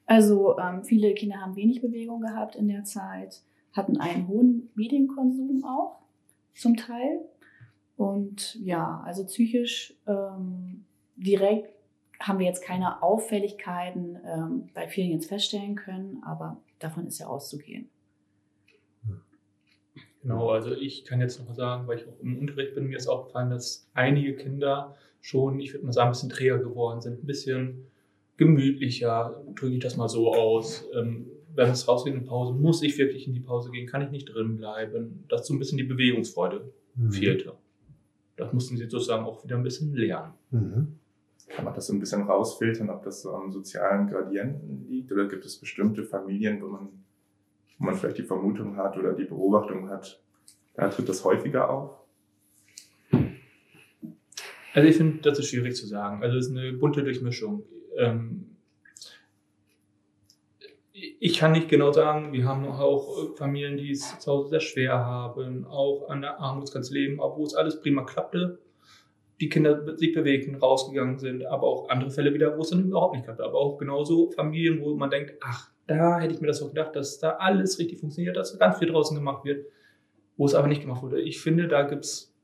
Also 0.06 0.58
ähm, 0.58 0.84
viele 0.84 1.14
Kinder 1.14 1.42
haben 1.42 1.56
wenig 1.56 1.82
Bewegung 1.82 2.22
gehabt 2.22 2.56
in 2.56 2.68
der 2.68 2.84
Zeit, 2.84 3.44
hatten 3.80 3.98
einen 3.98 4.28
hohen 4.28 4.70
Medienkonsum 4.76 5.64
auch 5.64 6.00
zum 6.54 6.76
Teil. 6.76 7.22
Und 7.96 8.56
ja, 8.62 9.02
also 9.06 9.26
psychisch 9.26 9.94
ähm, 10.08 10.86
direkt 11.16 11.74
haben 12.20 12.40
wir 12.40 12.46
jetzt 12.46 12.64
keine 12.64 13.02
Auffälligkeiten 13.02 14.20
ähm, 14.26 14.70
bei 14.74 14.88
vielen 14.88 15.12
jetzt 15.12 15.28
feststellen 15.28 15.76
können, 15.76 16.22
aber 16.24 16.58
davon 16.80 17.08
ist 17.08 17.20
ja 17.20 17.28
auszugehen. 17.28 17.90
Genau, 20.22 20.50
also 20.50 20.74
ich 20.74 21.06
kann 21.06 21.22
jetzt 21.22 21.40
noch 21.40 21.48
mal 21.48 21.56
sagen, 21.56 21.88
weil 21.88 21.98
ich 21.98 22.08
auch 22.08 22.20
im 22.22 22.38
Unterricht 22.40 22.76
bin, 22.76 22.88
mir 22.88 22.98
ist 22.98 23.08
aufgefallen, 23.08 23.50
dass 23.50 23.90
einige 23.94 24.36
Kinder 24.36 24.96
schon, 25.22 25.62
ich 25.62 25.74
würde 25.74 25.86
mal 25.86 25.94
sagen, 25.94 26.10
ein 26.10 26.12
bisschen 26.12 26.30
träger 26.30 26.60
geworden 26.60 27.00
sind, 27.00 27.24
ein 27.24 27.26
bisschen 27.26 27.88
gemütlicher, 28.36 29.42
drücke 29.56 29.76
ich 29.76 29.80
das 29.80 29.96
mal 29.96 30.10
so 30.10 30.34
aus. 30.34 30.86
Ähm, 30.94 31.28
wenn 31.60 31.72
es 31.72 31.90
rausgeht 31.90 32.14
in 32.14 32.24
Pause, 32.24 32.54
muss 32.54 32.82
ich 32.84 32.98
wirklich 32.98 33.28
in 33.28 33.34
die 33.34 33.42
Pause 33.42 33.70
gehen, 33.70 33.86
kann 33.86 34.02
ich 34.02 34.12
nicht 34.12 34.34
drin 34.34 34.56
bleiben, 34.56 35.26
dass 35.28 35.46
so 35.46 35.54
ein 35.54 35.60
bisschen 35.60 35.78
die 35.78 35.84
Bewegungsfreude 35.84 36.72
mhm. 36.96 37.12
fehlte. 37.12 37.54
Das 38.38 38.54
mussten 38.54 38.78
sie 38.78 38.86
sozusagen 38.86 39.26
auch 39.26 39.44
wieder 39.44 39.58
ein 39.58 39.64
bisschen 39.64 39.94
lernen. 39.94 40.34
Mhm. 40.52 41.00
Kann 41.50 41.66
man 41.66 41.74
das 41.74 41.88
so 41.88 41.94
ein 41.94 42.00
bisschen 42.00 42.22
rausfiltern, 42.22 42.90
ob 42.90 43.04
das 43.04 43.24
so 43.24 43.34
am 43.34 43.52
sozialen 43.52 44.08
Gradienten 44.08 44.88
liegt 44.88 45.12
oder 45.12 45.28
gibt 45.28 45.44
es 45.44 45.58
bestimmte 45.58 46.06
Familien, 46.06 46.62
wo 46.62 46.68
man, 46.68 46.88
wo 47.78 47.86
man 47.86 47.96
vielleicht 47.96 48.20
die 48.20 48.24
Vermutung 48.24 48.78
hat 48.78 48.96
oder 48.98 49.12
die 49.12 49.26
Beobachtung 49.26 49.90
hat, 49.90 50.22
da 50.76 50.88
tritt 50.88 51.10
das 51.10 51.26
häufiger 51.26 51.70
auf? 51.70 51.98
Also 54.74 54.88
ich 54.88 54.96
finde, 54.96 55.18
das 55.24 55.40
ist 55.40 55.50
schwierig 55.50 55.76
zu 55.76 55.88
sagen. 55.88 56.24
Also 56.24 56.38
es 56.38 56.48
ist 56.48 56.56
eine 56.56 56.72
bunte 56.72 57.04
Durchmischung. 57.04 57.64
Ähm, 57.98 58.46
ich 61.20 61.38
kann 61.38 61.52
nicht 61.52 61.70
genau 61.70 61.92
sagen, 61.92 62.34
wir 62.34 62.46
haben 62.46 62.66
auch 62.66 63.36
Familien, 63.36 63.78
die 63.78 63.92
es 63.92 64.20
zu 64.20 64.32
Hause 64.32 64.50
sehr 64.50 64.60
schwer 64.60 64.94
haben, 65.06 65.66
auch 65.66 66.10
an 66.10 66.22
der 66.22 66.40
Armutsgrenze 66.40 66.94
leben, 66.94 67.20
obwohl 67.20 67.46
es 67.46 67.56
alles 67.56 67.80
prima 67.82 68.04
klappte 68.04 68.60
die 69.40 69.50
Kinder 69.50 69.98
sich 69.98 70.14
bewegten, 70.14 70.56
rausgegangen 70.56 71.18
sind, 71.18 71.46
aber 71.46 71.64
auch 71.68 71.90
andere 71.90 72.12
Fälle 72.12 72.34
wieder, 72.34 72.58
wo 72.58 72.62
es 72.62 72.70
dann 72.72 72.86
überhaupt 72.86 73.16
nicht 73.16 73.24
klappt. 73.24 73.42
Aber 73.42 73.58
auch 73.58 73.78
genauso 73.78 74.32
Familien, 74.32 74.82
wo 74.82 74.96
man 74.96 75.10
denkt, 75.10 75.34
ach, 75.42 75.70
da 75.88 76.20
hätte 76.20 76.34
ich 76.34 76.42
mir 76.42 76.48
das 76.48 76.62
auch 76.62 76.70
gedacht, 76.70 76.96
dass 76.96 77.20
da 77.20 77.32
alles 77.32 77.80
richtig 77.80 78.00
funktioniert, 78.00 78.36
dass 78.36 78.58
ganz 78.60 78.78
viel 78.78 78.90
draußen 78.90 79.16
gemacht 79.16 79.46
wird, 79.46 79.66
wo 80.38 80.46
es 80.46 80.56
aber 80.56 80.68
nicht 80.68 80.82
gemacht 80.82 81.02
wurde. 81.02 81.22
Ich 81.22 81.40
finde, 81.42 81.68
da 81.68 81.84
gibt's, 81.84 82.36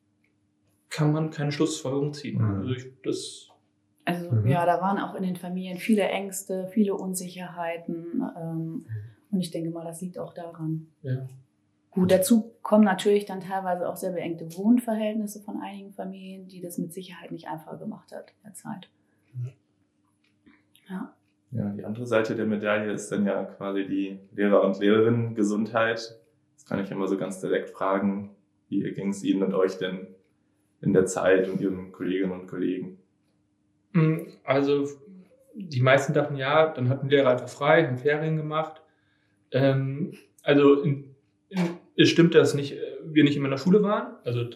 kann 0.89 1.11
man 1.11 1.31
keine 1.31 1.51
Schlussfolgerung 1.51 2.13
ziehen. 2.13 2.41
Mhm. 2.41 2.59
Also, 2.61 2.71
ich, 2.71 2.85
das 3.03 3.49
also 4.05 4.31
mhm. 4.31 4.47
ja, 4.47 4.65
da 4.65 4.79
waren 4.81 4.99
auch 4.99 5.15
in 5.15 5.23
den 5.23 5.35
Familien 5.35 5.77
viele 5.77 6.03
Ängste, 6.03 6.67
viele 6.67 6.93
Unsicherheiten. 6.93 8.23
Ähm, 8.39 8.85
und 9.31 9.39
ich 9.39 9.51
denke 9.51 9.71
mal, 9.71 9.83
das 9.83 10.01
liegt 10.01 10.19
auch 10.19 10.33
daran. 10.33 10.87
Ja. 11.01 11.27
Gut, 11.89 12.11
dazu 12.11 12.53
kommen 12.61 12.83
natürlich 12.83 13.25
dann 13.25 13.39
teilweise 13.39 13.89
auch 13.89 13.95
sehr 13.95 14.11
beengte 14.11 14.45
Wohnverhältnisse 14.57 15.41
von 15.41 15.61
einigen 15.61 15.93
Familien, 15.93 16.47
die 16.47 16.61
das 16.61 16.77
mit 16.77 16.93
Sicherheit 16.93 17.31
nicht 17.31 17.47
einfacher 17.47 17.77
gemacht 17.77 18.11
hat 18.11 18.31
in 18.31 18.49
der 18.49 18.53
Zeit. 18.53 18.89
Ja. 20.89 21.13
Ja, 21.51 21.69
die 21.69 21.85
andere 21.85 22.05
Seite 22.05 22.35
der 22.35 22.45
Medaille 22.45 22.91
ist 22.91 23.11
dann 23.11 23.25
ja 23.25 23.43
quasi 23.45 23.85
die 23.87 24.19
Lehrer- 24.35 24.63
und 24.63 24.77
Lehrerinnen-Gesundheit. 24.77 26.19
Das 26.55 26.65
kann 26.65 26.83
ich 26.83 26.91
immer 26.91 27.07
so 27.07 27.17
ganz 27.17 27.39
direkt 27.39 27.69
fragen. 27.69 28.35
Wie 28.67 28.81
ging 28.93 29.09
es 29.09 29.23
Ihnen 29.23 29.41
und 29.43 29.53
euch 29.53 29.77
denn 29.77 30.07
in 30.81 30.91
der 30.91 31.05
Zeit 31.05 31.47
und 31.47 31.61
Ihren 31.61 31.93
Kolleginnen 31.93 32.33
und 32.33 32.47
Kollegen? 32.47 32.97
Hm, 33.95 34.27
also 34.43 34.87
die 35.55 35.81
meisten 35.81 36.13
dachten 36.13 36.35
ja, 36.35 36.67
dann 36.67 36.89
hatten 36.89 37.09
Lehrer 37.09 37.29
einfach 37.29 37.47
frei, 37.47 37.87
haben 37.87 37.97
Ferien 37.97 38.35
gemacht. 38.35 38.81
Ähm, 39.51 40.13
also 40.43 40.81
in, 40.81 41.15
in 41.47 41.77
es 41.95 42.09
stimmt, 42.09 42.35
dass 42.35 42.53
nicht, 42.53 42.75
wir 43.05 43.23
nicht 43.23 43.37
immer 43.37 43.45
in 43.45 43.51
der 43.51 43.57
Schule 43.57 43.81
waren. 43.81 44.15
Also 44.25 44.49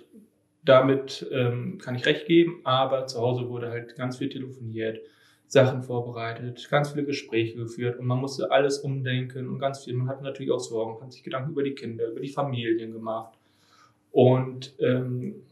damit 0.65 1.25
ähm, 1.31 1.77
kann 1.77 1.95
ich 1.95 2.05
recht 2.05 2.25
geben, 2.25 2.59
aber 2.65 3.07
zu 3.07 3.19
Hause 3.19 3.47
wurde 3.47 3.69
halt 3.69 3.95
ganz 3.95 4.17
viel 4.17 4.27
telefoniert, 4.27 4.99
Sachen 5.47 5.83
vorbereitet, 5.83 6.67
ganz 6.69 6.91
viele 6.91 7.05
Gespräche 7.05 7.55
geführt 7.55 7.97
und 7.97 8.05
man 8.05 8.19
musste 8.19 8.51
alles 8.51 8.79
umdenken 8.79 9.47
und 9.47 9.57
ganz 9.57 9.85
viel. 9.85 9.93
Man 9.93 10.09
hatte 10.09 10.21
natürlich 10.21 10.51
auch 10.51 10.59
Sorgen, 10.59 11.01
hat 11.01 11.13
sich 11.13 11.23
Gedanken 11.23 11.51
über 11.51 11.63
die 11.63 11.75
Kinder, 11.75 12.09
über 12.09 12.19
die 12.19 12.27
Familien 12.27 12.91
gemacht. 12.91 13.39
Und 14.11 14.75
ähm, 14.79 15.43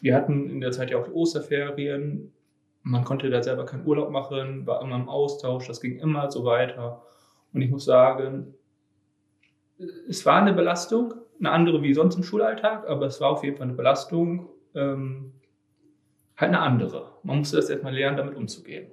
wir 0.00 0.16
hatten 0.16 0.50
in 0.50 0.60
der 0.60 0.72
Zeit 0.72 0.90
ja 0.90 0.98
auch 0.98 1.06
die 1.06 1.12
Osterferien. 1.12 2.33
Man 2.84 3.02
konnte 3.04 3.30
da 3.30 3.42
selber 3.42 3.64
keinen 3.64 3.86
Urlaub 3.86 4.10
machen, 4.10 4.66
war 4.66 4.82
immer 4.82 4.96
im 4.96 5.08
Austausch, 5.08 5.66
das 5.66 5.80
ging 5.80 5.98
immer 5.98 6.30
so 6.30 6.44
weiter. 6.44 7.02
Und 7.52 7.62
ich 7.62 7.70
muss 7.70 7.86
sagen, 7.86 8.54
es 10.08 10.24
war 10.26 10.40
eine 10.40 10.52
Belastung, 10.52 11.14
eine 11.38 11.50
andere 11.50 11.82
wie 11.82 11.94
sonst 11.94 12.16
im 12.16 12.22
Schulalltag, 12.22 12.86
aber 12.86 13.06
es 13.06 13.20
war 13.22 13.30
auf 13.30 13.42
jeden 13.42 13.56
Fall 13.56 13.68
eine 13.68 13.74
Belastung, 13.74 14.50
ähm, 14.74 15.32
halt 16.36 16.50
eine 16.50 16.60
andere. 16.60 17.12
Man 17.22 17.38
musste 17.38 17.56
das 17.56 17.70
erstmal 17.70 17.94
lernen, 17.94 18.18
damit 18.18 18.36
umzugehen. 18.36 18.90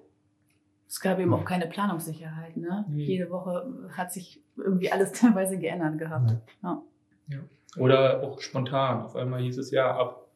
Es 0.88 1.00
gab 1.00 1.20
eben 1.20 1.34
auch 1.34 1.46
keine 1.46 1.68
Planungssicherheit. 1.68 2.56
Ne? 2.58 2.86
Nee. 2.90 3.04
Jede 3.04 3.30
Woche 3.30 3.90
hat 3.92 4.12
sich 4.12 4.42
irgendwie 4.56 4.92
alles 4.92 5.12
teilweise 5.20 5.58
geändert 5.58 5.98
gehabt. 5.98 6.32
Ja. 6.64 6.82
Ja. 7.28 7.40
Oder 7.78 8.24
auch 8.24 8.40
spontan. 8.40 9.02
Auf 9.02 9.16
einmal 9.16 9.42
hieß 9.42 9.58
es 9.58 9.72
ja, 9.72 9.96
ab 9.96 10.28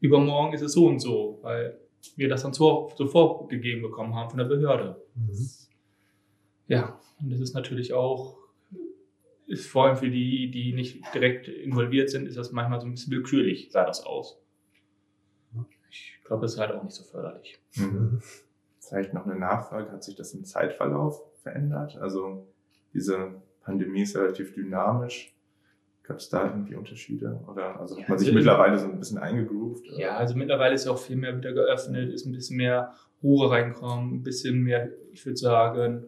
übermorgen 0.00 0.52
ist 0.52 0.62
es 0.62 0.72
so 0.72 0.86
und 0.86 0.98
so, 0.98 1.38
weil 1.42 1.78
wir 2.16 2.28
das 2.28 2.42
dann 2.42 2.52
so, 2.52 2.92
so 2.96 3.06
vorgegeben 3.06 3.82
bekommen 3.82 4.14
haben 4.14 4.30
von 4.30 4.38
der 4.38 4.46
Behörde. 4.46 5.02
Mhm. 5.14 5.48
Ja, 6.68 7.00
und 7.20 7.30
das 7.30 7.40
ist 7.40 7.54
natürlich 7.54 7.92
auch 7.92 8.42
ist 9.52 9.66
vor 9.66 9.84
allem 9.84 9.96
für 9.96 10.08
die, 10.08 10.50
die 10.50 10.72
nicht 10.72 11.02
direkt 11.14 11.46
involviert 11.46 12.08
sind, 12.08 12.26
ist 12.26 12.38
das 12.38 12.52
manchmal 12.52 12.80
so 12.80 12.86
ein 12.86 12.92
bisschen 12.92 13.12
willkürlich, 13.12 13.68
sah 13.70 13.84
das 13.84 14.04
aus. 14.04 14.40
Ich 15.90 16.20
glaube, 16.24 16.42
das 16.42 16.54
ist 16.54 16.58
halt 16.58 16.72
auch 16.72 16.82
nicht 16.82 16.94
so 16.94 17.04
förderlich. 17.04 17.60
Mhm. 17.74 18.22
Vielleicht 18.80 19.12
noch 19.12 19.26
eine 19.26 19.38
Nachfrage, 19.38 19.92
hat 19.92 20.02
sich 20.02 20.16
das 20.16 20.32
im 20.32 20.44
Zeitverlauf 20.44 21.22
verändert? 21.42 21.96
Also 21.98 22.46
diese 22.94 23.42
Pandemie 23.62 24.02
ist 24.02 24.16
relativ 24.16 24.54
dynamisch. 24.54 25.31
Gab 26.04 26.18
es 26.18 26.28
da 26.28 26.46
irgendwie 26.46 26.74
Unterschiede? 26.74 27.40
Oder 27.46 27.78
also 27.78 27.96
hat 27.96 28.08
man 28.08 28.18
sich 28.18 28.28
also 28.28 28.38
mittlerweile 28.38 28.78
so 28.78 28.86
ein 28.86 28.98
bisschen 28.98 29.18
eingegroovt? 29.18 29.88
Oder? 29.88 30.00
Ja, 30.00 30.16
also 30.16 30.34
mittlerweile 30.36 30.74
ist 30.74 30.84
ja 30.84 30.92
auch 30.92 30.98
viel 30.98 31.16
mehr 31.16 31.36
wieder 31.36 31.52
geöffnet, 31.52 32.12
ist 32.12 32.26
ein 32.26 32.32
bisschen 32.32 32.56
mehr 32.56 32.92
Ruhe 33.22 33.50
reinkommen, 33.50 34.14
ein 34.14 34.22
bisschen 34.22 34.62
mehr, 34.62 34.90
ich 35.12 35.24
würde 35.24 35.36
sagen, 35.36 36.06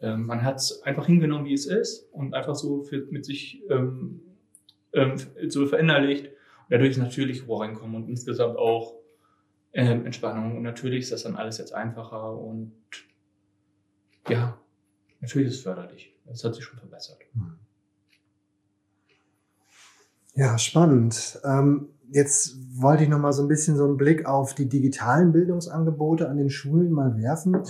ähm, 0.00 0.26
man 0.26 0.42
hat 0.42 0.56
es 0.56 0.82
einfach 0.82 1.06
hingenommen, 1.06 1.46
wie 1.46 1.54
es 1.54 1.66
ist 1.66 2.08
und 2.12 2.34
einfach 2.34 2.54
so 2.54 2.82
für, 2.82 3.06
mit 3.10 3.24
sich 3.24 3.62
ähm, 3.70 4.20
ähm, 4.92 5.14
so 5.48 5.66
verinnerlicht. 5.66 6.26
Und 6.26 6.70
dadurch 6.70 6.90
ist 6.90 6.98
natürlich 6.98 7.48
Ruhe 7.48 7.60
reinkommen 7.60 7.96
und 7.96 8.08
insgesamt 8.08 8.56
auch 8.56 8.94
ähm, 9.72 10.04
Entspannung. 10.04 10.56
Und 10.56 10.62
natürlich 10.62 11.00
ist 11.00 11.12
das 11.12 11.22
dann 11.22 11.36
alles 11.36 11.58
jetzt 11.58 11.72
einfacher 11.72 12.36
und 12.36 12.72
ja, 14.28 14.58
natürlich 15.20 15.48
ist 15.48 15.54
es 15.56 15.62
förderlich. 15.62 16.14
Es 16.30 16.44
hat 16.44 16.54
sich 16.54 16.64
schon 16.64 16.78
verbessert. 16.78 17.18
Ja, 20.40 20.56
spannend. 20.56 21.38
Ähm, 21.44 21.90
jetzt 22.10 22.56
wollte 22.80 23.02
ich 23.02 23.10
noch 23.10 23.18
mal 23.18 23.34
so 23.34 23.42
ein 23.42 23.48
bisschen 23.48 23.76
so 23.76 23.84
einen 23.84 23.98
Blick 23.98 24.24
auf 24.24 24.54
die 24.54 24.70
digitalen 24.70 25.32
Bildungsangebote 25.32 26.30
an 26.30 26.38
den 26.38 26.48
Schulen 26.48 26.92
mal 26.92 27.14
werfen. 27.18 27.62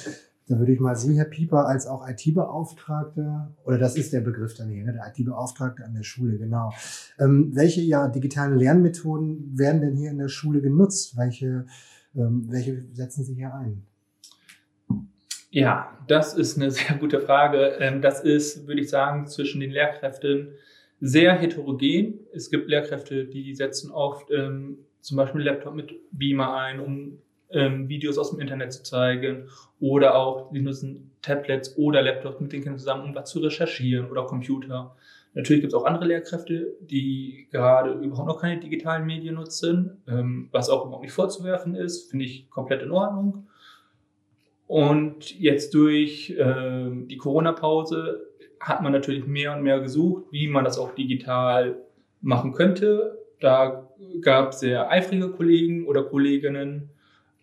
Da 0.47 0.57
würde 0.57 0.71
ich 0.71 0.79
mal 0.79 0.95
Sie, 0.95 1.19
Herr 1.19 1.25
Pieper, 1.25 1.67
als 1.67 1.89
auch 1.89 2.09
IT-Beauftragter, 2.09 3.57
oder 3.65 3.77
das 3.77 3.97
ist 3.97 4.12
der 4.12 4.21
Begriff 4.21 4.55
dann 4.55 4.69
hier, 4.69 4.85
ne, 4.85 4.93
der 4.93 5.09
IT-Beauftragte 5.09 5.85
an 5.85 5.95
der 5.95 6.05
Schule, 6.05 6.39
genau. 6.39 6.73
Ähm, 7.19 7.50
welche 7.55 7.81
ja, 7.81 8.07
digitalen 8.07 8.57
Lernmethoden 8.57 9.59
werden 9.59 9.81
denn 9.81 9.97
hier 9.97 10.12
in 10.12 10.19
der 10.19 10.29
Schule 10.29 10.61
genutzt? 10.61 11.17
Welche, 11.17 11.67
ähm, 12.15 12.47
welche 12.50 12.85
setzen 12.93 13.25
Sie 13.25 13.35
hier 13.35 13.53
ein? 13.53 13.83
Ja, 15.50 15.99
das 16.07 16.35
ist 16.35 16.57
eine 16.57 16.71
sehr 16.71 16.95
gute 16.99 17.21
Frage. 17.21 17.79
Ähm, 17.81 18.00
das 18.00 18.21
ist, 18.21 18.69
würde 18.69 18.83
ich 18.83 18.91
sagen, 18.91 19.27
zwischen 19.27 19.61
den 19.61 19.73
Lehrkräften 19.73 20.53
sehr 21.00 21.35
heterogen. 21.35 22.21
Es 22.33 22.50
gibt 22.50 22.69
Lehrkräfte, 22.69 23.25
die 23.25 23.54
setzen 23.54 23.90
oft 23.90 24.30
ähm, 24.30 24.78
zum 25.00 25.16
Beispiel 25.16 25.40
Laptop 25.40 25.75
mit 25.75 25.95
Beamer 26.12 26.54
ein, 26.54 26.80
um 26.80 27.19
ähm, 27.50 27.88
Videos 27.88 28.19
aus 28.19 28.30
dem 28.30 28.40
Internet 28.40 28.73
zu 28.73 28.83
zeigen 28.83 29.49
oder 29.80 30.14
auch, 30.14 30.52
sie 30.52 30.61
nutzen 30.61 31.11
Tablets 31.23 31.76
oder 31.76 32.02
Laptops 32.02 32.40
mit 32.40 32.52
den 32.52 32.62
Kindern 32.62 32.78
zusammen, 32.78 33.04
um 33.04 33.14
was 33.14 33.30
zu 33.30 33.40
recherchieren 33.40 34.11
oder 34.11 34.25
Computer. 34.25 34.95
Natürlich 35.35 35.62
gibt 35.62 35.73
es 35.73 35.78
auch 35.78 35.85
andere 35.85 36.07
Lehrkräfte, 36.07 36.75
die 36.80 37.47
gerade 37.50 37.92
überhaupt 37.92 38.28
noch 38.28 38.40
keine 38.40 38.61
digitalen 38.61 39.07
Medien 39.07 39.37
nutzen, 39.37 40.02
ähm, 40.09 40.49
was 40.50 40.71
auch 40.71 40.85
überhaupt 40.85 41.04
nicht 41.04 41.12
vorzuwerfen 41.12 41.75
ist, 41.75 42.11
finde 42.11 42.25
ich 42.25 42.50
komplett 42.50 42.83
in 42.83 42.90
Ordnung. 42.90 43.47
Und 44.66 45.38
jetzt 45.38 45.75
durch 45.75 46.30
äh, 46.30 46.90
die 47.07 47.16
Corona-Pause 47.16 48.30
hat 48.61 48.83
man 48.83 48.93
natürlich 48.93 49.26
mehr 49.26 49.57
und 49.57 49.62
mehr 49.62 49.81
gesucht, 49.81 50.25
wie 50.31 50.47
man 50.47 50.64
das 50.64 50.79
auch 50.79 50.95
digital 50.95 51.79
machen 52.21 52.52
könnte. 52.52 53.19
Da 53.40 53.88
gab 54.21 54.50
es 54.50 54.61
sehr 54.61 54.90
eifrige 54.90 55.31
Kollegen 55.31 55.87
oder 55.87 56.02
Kolleginnen, 56.05 56.90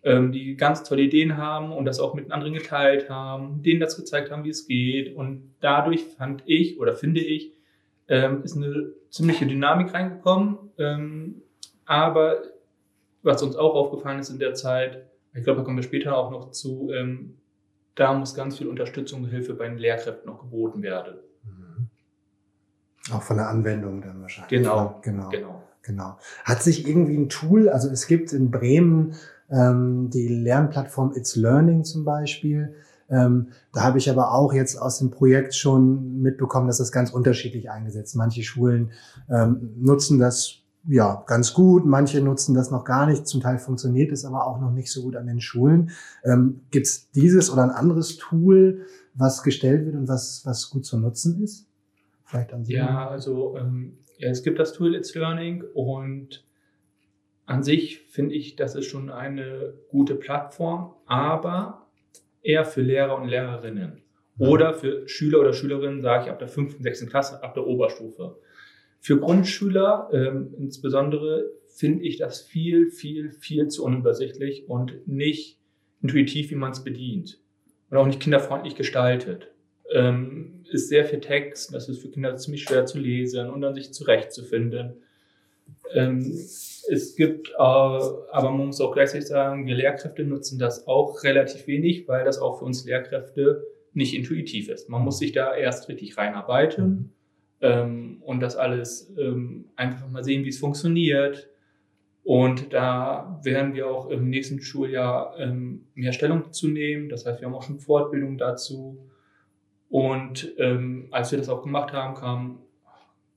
ähm, 0.04 0.30
die 0.30 0.56
ganz 0.56 0.84
tolle 0.84 1.02
Ideen 1.02 1.36
haben 1.36 1.72
und 1.72 1.84
das 1.84 1.98
auch 1.98 2.14
mit 2.14 2.30
anderen 2.30 2.54
geteilt 2.54 3.10
haben, 3.10 3.62
denen 3.64 3.80
das 3.80 3.96
gezeigt 3.96 4.30
haben, 4.30 4.44
wie 4.44 4.50
es 4.50 4.68
geht. 4.68 5.14
Und 5.16 5.54
dadurch 5.60 6.04
fand 6.04 6.44
ich 6.46 6.78
oder 6.78 6.94
finde 6.94 7.20
ich, 7.20 7.52
ähm, 8.06 8.42
ist 8.44 8.56
eine 8.56 8.92
ziemliche 9.10 9.46
Dynamik 9.46 9.92
reingekommen. 9.92 10.58
Ähm, 10.78 11.42
aber 11.84 12.42
was 13.22 13.42
uns 13.42 13.56
auch 13.56 13.74
aufgefallen 13.74 14.20
ist 14.20 14.30
in 14.30 14.38
der 14.38 14.54
Zeit, 14.54 15.04
ich 15.34 15.42
glaube, 15.42 15.58
da 15.58 15.64
kommen 15.64 15.76
wir 15.76 15.82
später 15.82 16.16
auch 16.16 16.30
noch 16.30 16.52
zu, 16.52 16.90
da 17.94 18.12
muss 18.12 18.34
ganz 18.34 18.58
viel 18.58 18.68
Unterstützung 18.68 19.24
und 19.24 19.30
Hilfe 19.30 19.54
bei 19.54 19.68
den 19.68 19.78
Lehrkräften 19.78 20.26
noch 20.26 20.40
geboten 20.40 20.82
werden. 20.82 21.14
Mhm. 21.44 21.88
Auch 23.12 23.22
von 23.22 23.36
der 23.36 23.48
Anwendung 23.48 24.00
dann 24.00 24.20
wahrscheinlich. 24.22 24.50
Genau, 24.50 24.98
genau, 25.02 25.28
genau. 25.28 25.62
genau. 25.82 26.18
Hat 26.44 26.62
sich 26.62 26.86
irgendwie 26.86 27.16
ein 27.16 27.28
Tool, 27.28 27.68
also 27.68 27.88
es 27.88 28.06
gibt 28.06 28.32
in 28.32 28.50
Bremen 28.50 29.14
ähm, 29.50 30.10
die 30.10 30.28
Lernplattform 30.28 31.12
It's 31.14 31.36
Learning 31.36 31.84
zum 31.84 32.04
Beispiel. 32.04 32.74
Ähm, 33.10 33.48
da 33.72 33.82
habe 33.82 33.98
ich 33.98 34.10
aber 34.10 34.34
auch 34.34 34.52
jetzt 34.52 34.76
aus 34.76 34.98
dem 34.98 35.10
Projekt 35.10 35.54
schon 35.54 36.20
mitbekommen, 36.20 36.66
dass 36.66 36.78
das 36.78 36.92
ganz 36.92 37.10
unterschiedlich 37.10 37.70
eingesetzt. 37.70 38.14
Manche 38.16 38.42
Schulen 38.42 38.92
ähm, 39.30 39.72
nutzen 39.78 40.18
das 40.18 40.58
ja 40.88 41.22
ganz 41.26 41.52
gut, 41.52 41.84
manche 41.84 42.20
nutzen 42.20 42.54
das 42.54 42.70
noch 42.70 42.84
gar 42.84 43.06
nicht. 43.06 43.26
Zum 43.26 43.40
Teil 43.40 43.58
funktioniert 43.58 44.10
es 44.10 44.24
aber 44.24 44.46
auch 44.46 44.60
noch 44.60 44.72
nicht 44.72 44.90
so 44.90 45.02
gut 45.02 45.16
an 45.16 45.26
den 45.26 45.40
Schulen. 45.40 45.90
Ähm, 46.24 46.62
Gibt 46.70 46.86
es 46.86 47.10
dieses 47.10 47.52
oder 47.52 47.62
ein 47.62 47.70
anderes 47.70 48.16
Tool, 48.16 48.86
was 49.14 49.42
gestellt 49.42 49.84
wird 49.84 49.94
und 49.94 50.08
was, 50.08 50.42
was 50.44 50.70
gut 50.70 50.86
zu 50.86 50.98
nutzen 50.98 51.42
ist? 51.42 51.68
Vielleicht 52.24 52.52
an 52.52 52.64
Sie. 52.64 52.74
Ja, 52.74 53.08
also 53.08 53.56
ähm, 53.56 53.98
ja, 54.16 54.30
es 54.30 54.42
gibt 54.42 54.58
das 54.58 54.72
Tool 54.72 54.94
It's 54.94 55.14
Learning 55.14 55.62
und 55.74 56.44
an 57.46 57.62
sich 57.62 58.00
finde 58.10 58.34
ich, 58.34 58.56
das 58.56 58.74
ist 58.74 58.86
schon 58.86 59.10
eine 59.10 59.74
gute 59.88 60.14
Plattform, 60.14 60.94
aber 61.06 61.86
eher 62.42 62.64
für 62.64 62.82
Lehrer 62.82 63.16
und 63.16 63.28
Lehrerinnen. 63.28 64.02
Mhm. 64.36 64.46
Oder 64.46 64.74
für 64.74 65.08
Schüler 65.08 65.40
oder 65.40 65.52
Schülerinnen, 65.52 66.02
sage 66.02 66.24
ich, 66.24 66.30
ab 66.30 66.38
der 66.38 66.48
fünften, 66.48 66.82
sechsten 66.82 67.08
Klasse, 67.08 67.42
ab 67.42 67.54
der 67.54 67.66
Oberstufe. 67.66 68.36
Für 69.00 69.18
Grundschüler 69.18 70.10
ähm, 70.12 70.54
insbesondere 70.58 71.50
finde 71.68 72.04
ich 72.04 72.16
das 72.16 72.40
viel, 72.40 72.90
viel, 72.90 73.30
viel 73.32 73.68
zu 73.68 73.84
unübersichtlich 73.84 74.68
und 74.68 75.06
nicht 75.06 75.58
intuitiv, 76.02 76.50
wie 76.50 76.56
man 76.56 76.72
es 76.72 76.82
bedient. 76.82 77.40
Und 77.90 77.96
auch 77.96 78.06
nicht 78.06 78.20
kinderfreundlich 78.20 78.74
gestaltet. 78.74 79.48
Ähm, 79.92 80.64
ist 80.70 80.88
sehr 80.88 81.06
viel 81.06 81.20
Text, 81.20 81.72
das 81.72 81.88
ist 81.88 82.02
für 82.02 82.10
Kinder 82.10 82.36
ziemlich 82.36 82.64
schwer 82.64 82.84
zu 82.84 82.98
lesen 82.98 83.48
und 83.48 83.62
dann 83.62 83.74
sich 83.74 83.92
zurechtzufinden. 83.92 85.02
Ähm, 85.94 86.20
es 86.20 87.14
gibt, 87.16 87.50
äh, 87.50 87.54
aber 87.54 88.50
man 88.50 88.66
muss 88.66 88.80
auch 88.80 88.92
gleichzeitig 88.92 89.28
sagen, 89.28 89.66
wir 89.66 89.74
Lehrkräfte 89.74 90.24
nutzen 90.24 90.58
das 90.58 90.86
auch 90.86 91.22
relativ 91.22 91.66
wenig, 91.66 92.08
weil 92.08 92.24
das 92.24 92.38
auch 92.38 92.58
für 92.58 92.64
uns 92.64 92.84
Lehrkräfte 92.84 93.66
nicht 93.94 94.14
intuitiv 94.14 94.68
ist. 94.68 94.88
Man 94.88 95.02
muss 95.02 95.18
sich 95.18 95.32
da 95.32 95.54
erst 95.54 95.88
richtig 95.88 96.18
reinarbeiten 96.18 97.14
ähm, 97.60 98.22
und 98.22 98.40
das 98.40 98.56
alles 98.56 99.14
ähm, 99.18 99.66
einfach 99.76 100.08
mal 100.08 100.24
sehen, 100.24 100.44
wie 100.44 100.50
es 100.50 100.58
funktioniert. 100.58 101.48
Und 102.24 102.72
da 102.72 103.40
werden 103.42 103.74
wir 103.74 103.88
auch 103.88 104.10
im 104.10 104.28
nächsten 104.28 104.60
Schuljahr 104.60 105.34
ähm, 105.38 105.86
mehr 105.94 106.12
Stellung 106.12 106.52
zu 106.52 106.68
nehmen. 106.68 107.08
Das 107.08 107.24
heißt, 107.24 107.40
wir 107.40 107.46
haben 107.46 107.54
auch 107.54 107.62
schon 107.62 107.80
Fortbildung 107.80 108.36
dazu. 108.36 109.08
Und 109.88 110.52
ähm, 110.58 111.08
als 111.10 111.30
wir 111.30 111.38
das 111.38 111.48
auch 111.48 111.62
gemacht 111.62 111.92
haben, 111.92 112.14
kam 112.14 112.58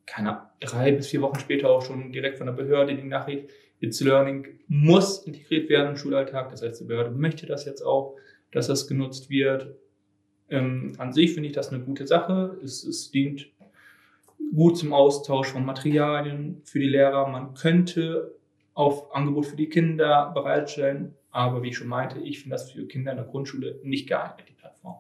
keine 0.06 0.42
drei 0.60 0.92
bis 0.92 1.08
vier 1.08 1.22
Wochen 1.22 1.40
später 1.40 1.70
auch 1.70 1.82
schon 1.82 2.12
direkt 2.12 2.38
von 2.38 2.48
der 2.48 2.54
Behörde 2.54 2.96
die 2.96 3.04
Nachricht, 3.04 3.50
It's 3.80 4.00
Learning 4.02 4.60
muss 4.68 5.26
integriert 5.26 5.70
werden 5.70 5.92
im 5.92 5.96
Schulalltag. 5.98 6.50
Das 6.50 6.62
heißt, 6.62 6.82
die 6.82 6.86
Behörde 6.86 7.12
möchte 7.12 7.48
das 7.48 7.66
jetzt 7.66 7.82
auch, 7.82 8.16
dass 8.52 8.68
das 8.68 8.88
genutzt 8.88 9.30
wird. 9.30 9.74
Ähm, 10.50 10.94
an 10.98 11.14
sich 11.14 11.34
finde 11.34 11.48
ich 11.48 11.56
das 11.56 11.70
eine 11.70 11.84
gute 11.84 12.06
Sache. 12.06 12.60
Es, 12.64 12.84
es 12.84 13.10
dient 13.10 13.50
gut 14.54 14.78
zum 14.78 14.94
Austausch 14.94 15.52
von 15.52 15.66
Materialien 15.66 16.62
für 16.64 16.80
die 16.80 16.88
Lehrer. 16.90 17.28
Man 17.28 17.54
könnte 17.54 18.36
auf 18.74 19.14
Angebot 19.14 19.46
für 19.46 19.56
die 19.56 19.70
Kinder 19.70 20.32
bereitstellen, 20.34 21.16
aber 21.32 21.64
wie 21.64 21.70
ich 21.70 21.78
schon 21.78 21.88
meinte, 21.88 22.20
ich 22.20 22.42
finde 22.42 22.56
das 22.56 22.72
für 22.72 22.86
Kinder 22.88 23.12
in 23.12 23.18
der 23.18 23.26
Grundschule 23.26 23.80
nicht 23.84 24.08
geeignet, 24.08 24.48
die 24.50 24.54
Plattform. 24.54 24.98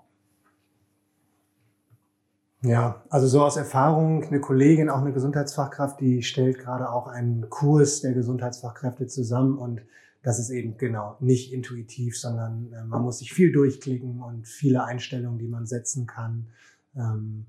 Ja, 2.63 3.03
also 3.09 3.27
so 3.27 3.43
aus 3.43 3.57
Erfahrung, 3.57 4.23
eine 4.23 4.39
Kollegin, 4.39 4.89
auch 4.89 4.99
eine 4.99 5.13
Gesundheitsfachkraft, 5.13 5.99
die 5.99 6.21
stellt 6.21 6.59
gerade 6.59 6.91
auch 6.91 7.07
einen 7.07 7.49
Kurs 7.49 8.01
der 8.01 8.13
Gesundheitsfachkräfte 8.13 9.07
zusammen 9.07 9.57
und 9.57 9.81
das 10.21 10.37
ist 10.37 10.51
eben 10.51 10.77
genau 10.77 11.17
nicht 11.19 11.51
intuitiv, 11.51 12.19
sondern 12.19 12.71
äh, 12.71 12.83
man 12.83 13.01
muss 13.01 13.19
sich 13.19 13.33
viel 13.33 13.51
durchklicken 13.51 14.21
und 14.21 14.47
viele 14.47 14.83
Einstellungen, 14.83 15.39
die 15.39 15.47
man 15.47 15.65
setzen 15.65 16.05
kann. 16.05 16.49
Ähm, 16.95 17.47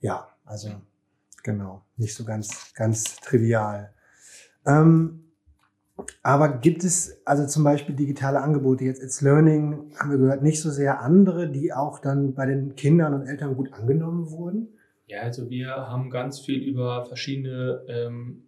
ja, 0.00 0.28
also 0.44 0.68
genau, 1.42 1.84
nicht 1.96 2.14
so 2.14 2.24
ganz, 2.24 2.72
ganz 2.74 3.16
trivial. 3.16 3.92
Ähm, 4.66 5.22
aber 6.22 6.48
gibt 6.48 6.84
es 6.84 7.20
also 7.24 7.46
zum 7.46 7.64
Beispiel 7.64 7.94
digitale 7.94 8.40
Angebote, 8.40 8.84
jetzt 8.84 9.02
It's 9.02 9.20
Learning, 9.20 9.92
haben 9.98 10.10
wir 10.10 10.18
gehört, 10.18 10.42
nicht 10.42 10.60
so 10.60 10.70
sehr 10.70 11.00
andere, 11.00 11.50
die 11.50 11.72
auch 11.72 11.98
dann 11.98 12.34
bei 12.34 12.46
den 12.46 12.74
Kindern 12.76 13.14
und 13.14 13.26
Eltern 13.26 13.56
gut 13.56 13.72
angenommen 13.72 14.30
wurden? 14.30 14.68
Ja, 15.06 15.20
also 15.20 15.50
wir 15.50 15.68
haben 15.68 16.10
ganz 16.10 16.40
viel 16.40 16.62
über 16.62 17.04
verschiedene 17.04 17.82
ähm, 17.88 18.44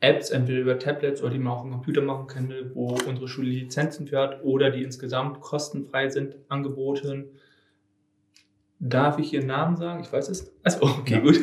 Apps, 0.00 0.30
entweder 0.30 0.60
über 0.60 0.78
Tablets 0.78 1.22
oder 1.22 1.32
die 1.32 1.38
man 1.38 1.52
auch 1.52 1.62
am 1.62 1.72
Computer 1.72 2.02
machen 2.02 2.26
könnte, 2.26 2.70
wo 2.74 2.96
unsere 3.08 3.26
Schule 3.26 3.48
Lizenzen 3.48 4.06
für 4.06 4.20
hat 4.20 4.44
oder 4.44 4.70
die 4.70 4.82
insgesamt 4.82 5.40
kostenfrei 5.40 6.08
sind, 6.10 6.36
angeboten. 6.48 7.30
Darf 8.78 9.18
ich 9.18 9.32
Ihren 9.32 9.46
Namen 9.46 9.76
sagen? 9.76 10.00
Ich 10.00 10.12
weiß 10.12 10.28
es. 10.28 10.52
Also 10.62 10.82
okay, 10.82 11.14
ja. 11.14 11.20
gut. 11.20 11.40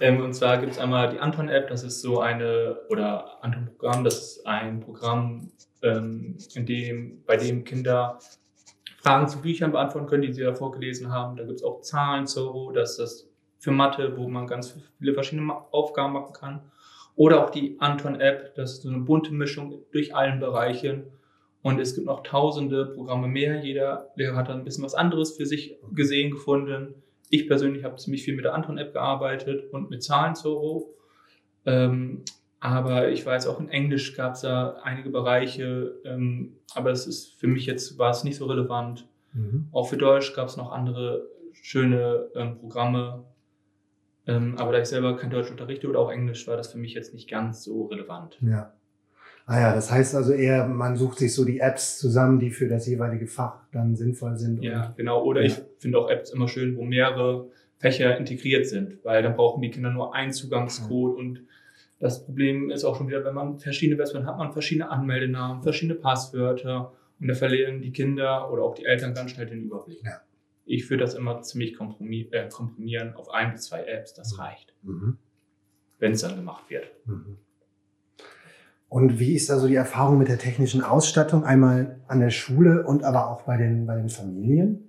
Ähm, 0.00 0.22
und 0.22 0.32
zwar 0.32 0.58
gibt 0.58 0.72
es 0.72 0.78
einmal 0.78 1.10
die 1.10 1.18
Anton-App, 1.18 1.68
das 1.68 1.82
ist 1.82 2.00
so 2.02 2.20
eine, 2.20 2.78
oder 2.88 3.42
Anton-Programm, 3.42 4.04
das 4.04 4.18
ist 4.18 4.46
ein 4.46 4.78
Programm, 4.78 5.50
ähm, 5.82 6.36
in 6.54 6.66
dem, 6.66 7.24
bei 7.26 7.36
dem 7.36 7.64
Kinder 7.64 8.18
Fragen 8.98 9.28
zu 9.28 9.40
Büchern 9.40 9.72
beantworten 9.72 10.06
können, 10.06 10.22
die 10.22 10.32
sie 10.32 10.42
ja 10.42 10.54
vorgelesen 10.54 11.12
haben. 11.12 11.36
Da 11.36 11.44
gibt 11.44 11.56
es 11.56 11.64
auch 11.64 11.80
Zahlen, 11.80 12.26
Zoro, 12.26 12.72
das 12.72 12.90
ist 12.90 12.98
das 12.98 13.28
für 13.58 13.72
Mathe, 13.72 14.16
wo 14.16 14.28
man 14.28 14.46
ganz 14.46 14.76
viele 14.98 15.14
verschiedene 15.14 15.52
Aufgaben 15.72 16.12
machen 16.12 16.32
kann. 16.32 16.60
Oder 17.16 17.44
auch 17.44 17.50
die 17.50 17.76
Anton-App, 17.80 18.54
das 18.54 18.74
ist 18.74 18.82
so 18.82 18.88
eine 18.88 19.00
bunte 19.00 19.32
Mischung 19.32 19.82
durch 19.90 20.14
allen 20.14 20.38
Bereichen 20.38 21.06
und 21.62 21.80
es 21.80 21.94
gibt 21.94 22.06
noch 22.06 22.22
tausende 22.22 22.86
Programme 22.86 23.28
mehr. 23.28 23.64
Jeder 23.64 24.10
Lehrer 24.14 24.36
hat 24.36 24.48
dann 24.48 24.58
ein 24.58 24.64
bisschen 24.64 24.84
was 24.84 24.94
anderes 24.94 25.36
für 25.36 25.46
sich 25.46 25.76
gesehen, 25.92 26.30
gefunden. 26.30 26.94
Ich 27.30 27.46
persönlich 27.48 27.84
habe 27.84 27.96
ziemlich 27.96 28.22
viel 28.22 28.36
mit 28.36 28.44
der 28.44 28.54
Anton-App 28.54 28.92
gearbeitet 28.92 29.70
und 29.72 29.90
mit 29.90 30.02
Zahlen 30.02 30.34
Zoro. 30.34 30.94
Ähm, 31.66 32.22
aber 32.60 33.10
ich 33.10 33.24
weiß, 33.24 33.46
auch 33.46 33.60
in 33.60 33.68
Englisch 33.68 34.16
gab 34.16 34.34
es 34.34 34.40
da 34.40 34.78
einige 34.82 35.10
Bereiche, 35.10 36.00
ähm, 36.04 36.56
aber 36.74 36.90
es 36.90 37.06
ist 37.06 37.38
für 37.38 37.46
mich 37.46 37.66
jetzt 37.66 37.98
war 37.98 38.10
es 38.10 38.24
nicht 38.24 38.36
so 38.36 38.46
relevant. 38.46 39.06
Mhm. 39.32 39.68
Auch 39.72 39.88
für 39.88 39.96
Deutsch 39.96 40.34
gab 40.34 40.48
es 40.48 40.56
noch 40.56 40.72
andere 40.72 41.28
schöne 41.52 42.28
ähm, 42.34 42.58
Programme. 42.58 43.24
Ähm, 44.26 44.56
aber 44.58 44.72
da 44.72 44.80
ich 44.80 44.88
selber 44.88 45.16
kein 45.16 45.30
Deutsch 45.30 45.50
unterrichte 45.50 45.88
oder 45.88 46.00
auch 46.00 46.10
Englisch, 46.10 46.46
war 46.48 46.56
das 46.56 46.72
für 46.72 46.78
mich 46.78 46.94
jetzt 46.94 47.14
nicht 47.14 47.30
ganz 47.30 47.64
so 47.64 47.86
relevant. 47.86 48.38
Ja. 48.42 48.72
Ah 49.50 49.60
ja, 49.60 49.74
das 49.74 49.90
heißt 49.90 50.14
also 50.14 50.34
eher, 50.34 50.66
man 50.66 50.96
sucht 50.96 51.16
sich 51.16 51.34
so 51.34 51.42
die 51.42 51.60
Apps 51.60 51.98
zusammen, 51.98 52.38
die 52.38 52.50
für 52.50 52.68
das 52.68 52.86
jeweilige 52.86 53.26
Fach 53.26 53.62
dann 53.72 53.96
sinnvoll 53.96 54.36
sind. 54.36 54.62
Ja, 54.62 54.92
genau. 54.94 55.24
Oder 55.24 55.40
ja. 55.40 55.46
ich 55.46 55.54
finde 55.78 55.98
auch 55.98 56.10
Apps 56.10 56.30
immer 56.30 56.48
schön, 56.48 56.76
wo 56.76 56.84
mehrere 56.84 57.48
Fächer 57.78 58.18
integriert 58.18 58.66
sind, 58.66 59.02
weil 59.04 59.22
dann 59.22 59.36
brauchen 59.36 59.62
die 59.62 59.70
Kinder 59.70 59.90
nur 59.90 60.14
einen 60.14 60.32
Zugangscode 60.32 61.14
ja. 61.14 61.24
und 61.24 61.40
das 61.98 62.26
Problem 62.26 62.70
ist 62.70 62.84
auch 62.84 62.94
schon 62.94 63.08
wieder, 63.08 63.24
wenn 63.24 63.34
man 63.34 63.58
verschiedene 63.58 63.96
Versionen 63.96 64.26
hat, 64.26 64.36
man 64.36 64.52
verschiedene 64.52 64.90
Anmeldenamen, 64.90 65.62
verschiedene 65.62 65.98
Passwörter 65.98 66.92
und 67.18 67.28
da 67.28 67.34
verlieren 67.34 67.80
die 67.80 67.90
Kinder 67.90 68.52
oder 68.52 68.64
auch 68.64 68.74
die 68.74 68.84
Eltern 68.84 69.14
ganz 69.14 69.30
schnell 69.30 69.46
den 69.46 69.62
Überblick. 69.62 70.04
Ja. 70.04 70.20
Ich 70.66 70.90
würde 70.90 71.04
das 71.04 71.14
immer 71.14 71.40
ziemlich 71.40 71.72
äh, 71.72 72.48
komprimieren 72.50 73.14
auf 73.14 73.30
ein 73.30 73.52
bis 73.52 73.62
zwei 73.62 73.82
Apps, 73.84 74.12
das 74.12 74.34
mhm. 74.34 74.40
reicht. 74.40 74.74
Mhm. 74.82 75.16
Wenn 75.98 76.12
es 76.12 76.20
dann 76.20 76.36
gemacht 76.36 76.68
wird. 76.68 76.84
Mhm. 77.06 77.38
Und 78.88 79.18
wie 79.18 79.34
ist 79.34 79.50
da 79.50 79.58
so 79.58 79.68
die 79.68 79.74
Erfahrung 79.74 80.18
mit 80.18 80.28
der 80.28 80.38
technischen 80.38 80.82
Ausstattung, 80.82 81.44
einmal 81.44 82.00
an 82.08 82.20
der 82.20 82.30
Schule 82.30 82.86
und 82.86 83.04
aber 83.04 83.30
auch 83.30 83.42
bei 83.42 83.56
den, 83.56 83.86
bei 83.86 83.96
den 83.96 84.08
Familien? 84.08 84.88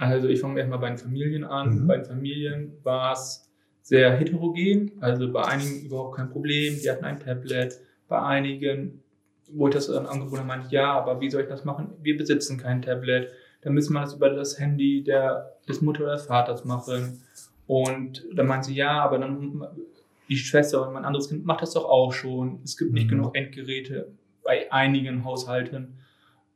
Also 0.00 0.28
ich 0.28 0.40
fange 0.40 0.58
erstmal 0.58 0.78
bei 0.78 0.88
den 0.88 0.98
Familien 0.98 1.44
an. 1.44 1.82
Mhm. 1.82 1.86
Bei 1.86 1.96
den 1.98 2.06
Familien 2.06 2.72
war 2.82 3.12
es 3.12 3.48
sehr 3.82 4.16
heterogen. 4.16 4.92
Also 5.00 5.30
bei 5.30 5.44
einigen 5.44 5.86
überhaupt 5.86 6.16
kein 6.16 6.30
Problem. 6.30 6.78
Die 6.82 6.90
hatten 6.90 7.04
ein 7.04 7.20
Tablet. 7.20 7.78
Bei 8.08 8.20
einigen, 8.22 9.02
wo 9.52 9.68
ich 9.68 9.74
das 9.74 9.86
dann 9.86 10.06
angeboten 10.06 10.38
habe, 10.38 10.48
meinte 10.48 10.66
ich, 10.66 10.72
ja, 10.72 10.92
aber 10.92 11.20
wie 11.20 11.30
soll 11.30 11.42
ich 11.42 11.48
das 11.48 11.64
machen? 11.64 11.92
Wir 12.02 12.16
besitzen 12.16 12.58
kein 12.58 12.82
Tablet. 12.82 13.30
Dann 13.62 13.74
müssen 13.74 13.92
wir 13.92 14.00
das 14.00 14.14
über 14.14 14.30
das 14.30 14.58
Handy 14.58 15.04
der, 15.04 15.58
des 15.68 15.80
Mutter 15.80 16.02
oder 16.02 16.14
des 16.14 16.26
Vaters 16.26 16.64
machen. 16.64 17.22
Und 17.66 18.26
dann 18.34 18.46
meinte 18.46 18.68
sie, 18.68 18.74
ja, 18.74 19.00
aber 19.00 19.18
dann 19.18 19.64
die 20.30 20.36
Schwester 20.36 20.80
oder 20.82 20.90
mein 20.92 21.04
anderes 21.04 21.28
Kind 21.28 21.44
macht 21.44 21.62
das 21.62 21.72
doch 21.74 21.84
auch 21.84 22.12
schon. 22.12 22.60
Es 22.64 22.76
gibt 22.76 22.92
nicht 22.92 23.06
Mhm. 23.06 23.10
genug 23.10 23.36
Endgeräte 23.36 24.12
bei 24.44 24.70
einigen 24.72 25.24
Haushalten. 25.24 25.98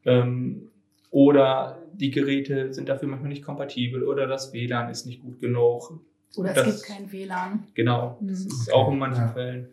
Ähm, 0.05 0.71
oder 1.11 1.83
die 1.93 2.11
Geräte 2.11 2.73
sind 2.73 2.89
dafür 2.89 3.09
manchmal 3.09 3.29
nicht 3.31 3.45
kompatibel 3.45 4.03
oder 4.05 4.27
das 4.27 4.53
WLAN 4.53 4.91
ist 4.91 5.07
nicht 5.07 5.21
gut 5.23 5.41
genug. 5.41 6.01
Oder 6.37 6.51
es 6.51 6.55
Das- 6.57 6.83
gibt 6.83 6.99
kein 6.99 7.13
WLAN. 7.13 7.65
Genau, 7.75 8.19
das 8.21 8.41
Mhm. 8.41 8.47
ist 8.49 8.69
Okay, 8.69 8.73
auch 8.77 8.91
in 8.93 8.99
manchen 8.99 9.23
ja. 9.25 9.29
Fällen. 9.33 9.69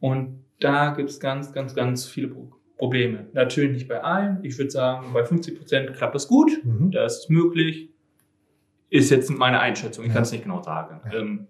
Und 0.00 0.44
da 0.60 0.94
gibt 0.94 1.10
es 1.10 1.20
ganz, 1.20 1.52
ganz, 1.52 1.74
ganz 1.74 2.06
viele 2.06 2.28
Pro 2.28 2.52
Probleme. 2.78 3.26
Natürlich 3.32 3.72
nicht 3.72 3.88
bei 3.88 4.02
allen. 4.04 4.38
Ich 4.44 4.58
würde 4.58 4.70
sagen, 4.70 5.06
bei 5.14 5.24
50 5.24 5.56
Prozent 5.56 5.94
klappt 5.94 6.14
das 6.14 6.28
gut. 6.28 6.50
Mhm. 6.62 6.90
Da 6.90 7.06
ist 7.06 7.20
es 7.20 7.28
möglich. 7.30 7.88
Ist 8.90 9.08
jetzt 9.10 9.30
meine 9.30 9.60
Einschätzung. 9.60 10.04
Ich 10.04 10.08
Ja. 10.08 10.14
kann 10.14 10.24
es 10.24 10.32
nicht 10.32 10.42
genau 10.44 10.62
sagen. 10.62 11.00
Ja. 11.10 11.18
Ähm, 11.18 11.46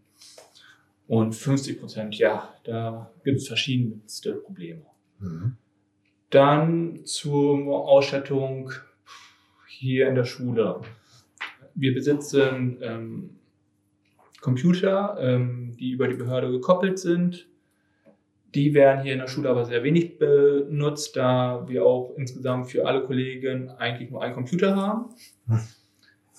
und 1.08 1.34
50 1.34 1.80
Prozent, 1.80 2.16
ja, 2.16 2.54
da 2.64 3.10
gibt 3.24 3.38
es 3.38 3.46
verschiedenste 3.46 4.34
Probleme. 4.34 4.82
Mhm. 5.20 5.56
Dann 6.30 7.04
zur 7.04 7.88
Ausstattung 7.88 8.72
hier 9.68 10.08
in 10.08 10.14
der 10.14 10.24
Schule. 10.24 10.80
Wir 11.74 11.94
besitzen 11.94 12.78
ähm, 12.80 13.30
Computer, 14.40 15.16
ähm, 15.20 15.76
die 15.78 15.90
über 15.90 16.08
die 16.08 16.14
Behörde 16.14 16.50
gekoppelt 16.50 16.98
sind. 16.98 17.46
Die 18.54 18.74
werden 18.74 19.02
hier 19.02 19.12
in 19.12 19.18
der 19.18 19.28
Schule 19.28 19.50
aber 19.50 19.64
sehr 19.64 19.82
wenig 19.82 20.18
benutzt, 20.18 21.16
da 21.16 21.68
wir 21.68 21.84
auch 21.84 22.14
insgesamt 22.16 22.70
für 22.70 22.86
alle 22.86 23.02
Kollegen 23.04 23.68
eigentlich 23.70 24.10
nur 24.10 24.22
einen 24.22 24.34
Computer 24.34 24.74
haben. 24.74 25.14
Hm. 25.46 25.60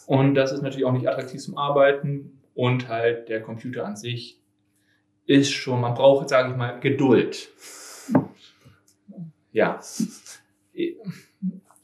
Und 0.07 0.35
das 0.35 0.51
ist 0.51 0.61
natürlich 0.61 0.85
auch 0.85 0.93
nicht 0.93 1.07
attraktiv 1.07 1.41
zum 1.41 1.57
Arbeiten. 1.57 2.39
Und 2.55 2.87
halt 2.87 3.29
der 3.29 3.41
Computer 3.41 3.85
an 3.85 3.95
sich 3.95 4.36
ist 5.27 5.51
schon, 5.51 5.79
man 5.81 5.93
braucht, 5.93 6.29
sage 6.29 6.49
ich 6.51 6.57
mal, 6.57 6.79
Geduld. 6.79 7.49
Ja, 9.51 9.79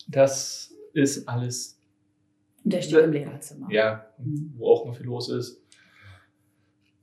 das 0.07 0.73
ist 0.93 1.27
alles, 1.27 1.79
der 2.63 2.81
steht 2.81 2.99
im 3.03 3.11
Lehrerzimmer. 3.11 3.67
ja, 3.71 4.05
wo 4.57 4.71
auch 4.71 4.85
noch 4.85 4.95
viel 4.95 5.05
los 5.05 5.29
ist. 5.29 5.61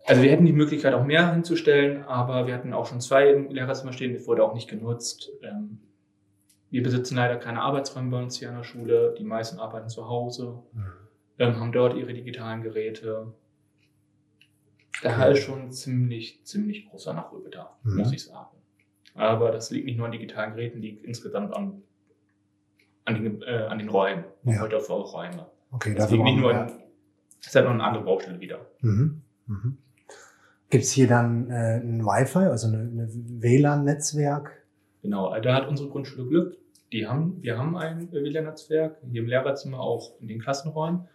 Also 0.06 0.22
wir 0.22 0.30
hätten 0.30 0.46
die 0.46 0.52
Möglichkeit, 0.52 0.94
auch 0.94 1.04
mehr 1.04 1.32
hinzustellen, 1.32 2.02
aber 2.04 2.46
wir 2.46 2.54
hatten 2.54 2.72
auch 2.72 2.86
schon 2.86 3.00
zwei 3.00 3.30
im 3.30 3.50
Lehrerzimmer 3.50 3.92
stehen, 3.92 4.14
das 4.14 4.26
wurde 4.26 4.42
auch 4.44 4.54
nicht 4.54 4.68
genutzt. 4.68 5.30
Ähm, 5.42 5.78
Wir 6.70 6.82
besitzen 6.84 7.16
leider 7.16 7.36
keine 7.36 7.60
Arbeitsräume 7.62 8.10
bei 8.10 8.22
uns 8.22 8.38
hier 8.38 8.48
an 8.48 8.56
der 8.56 8.62
Schule. 8.62 9.14
Die 9.18 9.24
meisten 9.24 9.58
arbeiten 9.58 9.88
zu 9.88 10.08
Hause, 10.08 10.62
Mhm. 10.72 10.84
ähm, 11.38 11.60
haben 11.60 11.72
dort 11.72 11.96
ihre 11.96 12.12
digitalen 12.14 12.62
Geräte. 12.62 13.34
Da 15.02 15.26
ist 15.26 15.40
schon 15.44 15.70
ziemlich, 15.72 16.44
ziemlich 16.44 16.88
großer 16.88 17.12
Nachholbedarf, 17.14 17.70
Mhm. 17.82 17.96
muss 17.98 18.12
ich 18.12 18.24
sagen. 18.24 18.56
Aber 19.14 19.50
das 19.50 19.70
liegt 19.70 19.86
nicht 19.86 19.96
nur 19.96 20.06
an 20.06 20.12
digitalen 20.12 20.54
Geräten, 20.54 20.80
liegt 20.80 21.04
insgesamt 21.04 21.54
an, 21.54 21.82
an, 23.04 23.14
den, 23.14 23.42
äh, 23.42 23.66
an 23.68 23.78
den 23.78 23.88
Räumen, 23.88 24.24
Ja. 24.44 24.60
heute 24.60 24.76
auf 24.76 24.88
Räume. 24.90 25.46
Okay, 25.72 25.94
Das 25.94 26.10
liegt 26.10 26.22
nicht 26.24 26.38
nur 26.38 26.52
das 26.52 26.72
ist 27.48 27.54
halt 27.56 27.64
noch 27.64 27.72
eine 27.72 27.82
andere 27.84 28.04
Baustelle 28.04 28.38
wieder. 28.40 28.66
Mhm. 28.82 29.22
Mhm. 29.46 29.78
Gibt 30.68 30.84
es 30.84 30.92
hier 30.92 31.08
dann 31.08 31.50
äh, 31.50 31.78
ein 31.78 32.04
Wi-Fi, 32.04 32.38
also 32.40 32.68
eine 32.68 33.08
WLAN-Netzwerk? 33.10 34.62
Genau, 35.02 35.38
da 35.40 35.54
hat 35.54 35.66
unsere 35.68 35.88
Grundschule 35.88 36.28
Glück. 36.28 36.56
Die 36.92 37.06
haben, 37.06 37.42
wir 37.42 37.56
haben 37.56 37.76
ein 37.76 38.12
WLAN-Netzwerk, 38.12 38.98
hier 39.10 39.22
im 39.22 39.28
Lehrerzimmer, 39.28 39.80
auch 39.80 40.20
in 40.20 40.28
den 40.28 40.40
Klassenräumen. 40.40 41.08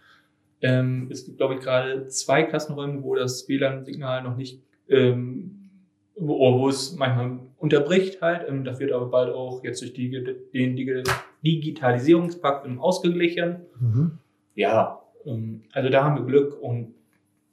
Ähm, 0.61 1.09
es 1.11 1.25
gibt, 1.25 1.37
glaube 1.37 1.55
ich, 1.55 1.59
gerade 1.59 2.07
zwei 2.07 2.43
Klassenräume, 2.43 3.03
wo 3.03 3.15
das 3.15 3.47
WLAN-Signal 3.47 4.23
noch 4.23 4.37
nicht, 4.37 4.61
ähm, 4.89 5.69
wo, 6.15 6.59
wo 6.59 6.69
es 6.69 6.95
manchmal 6.95 7.39
unterbricht 7.57 8.21
halt. 8.21 8.47
Ähm, 8.47 8.63
das 8.63 8.79
wird 8.79 8.91
aber 8.91 9.07
bald 9.07 9.33
auch 9.33 9.63
jetzt 9.63 9.81
durch 9.81 9.93
die, 9.93 10.09
den 10.09 10.77
Digi- 10.77 11.09
Digitalisierungspakt 11.43 12.67
ausgeglichen. 12.79 13.65
Mhm. 13.79 14.17
Ja, 14.55 15.01
ähm, 15.25 15.63
also 15.73 15.89
da 15.89 16.03
haben 16.03 16.15
wir 16.15 16.25
Glück 16.25 16.59
und 16.61 16.95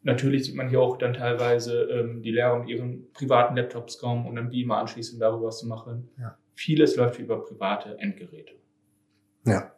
natürlich 0.02 0.44
sieht 0.44 0.54
man 0.54 0.68
hier 0.68 0.80
auch 0.80 0.96
dann 0.96 1.14
teilweise 1.14 1.82
ähm, 1.84 2.22
die 2.22 2.30
Lehrer 2.30 2.58
mit 2.60 2.68
ihren 2.68 3.10
privaten 3.12 3.56
Laptops 3.56 3.98
kommen 3.98 4.26
und 4.26 4.36
dann 4.36 4.50
Beamer 4.50 4.78
anschließen, 4.78 5.18
darüber 5.18 5.46
was 5.46 5.58
zu 5.58 5.66
machen. 5.66 6.08
Ja. 6.18 6.36
Vieles 6.54 6.96
läuft 6.96 7.18
über 7.18 7.44
private 7.44 7.98
Endgeräte. 7.98 8.54
Ja. 9.44 9.72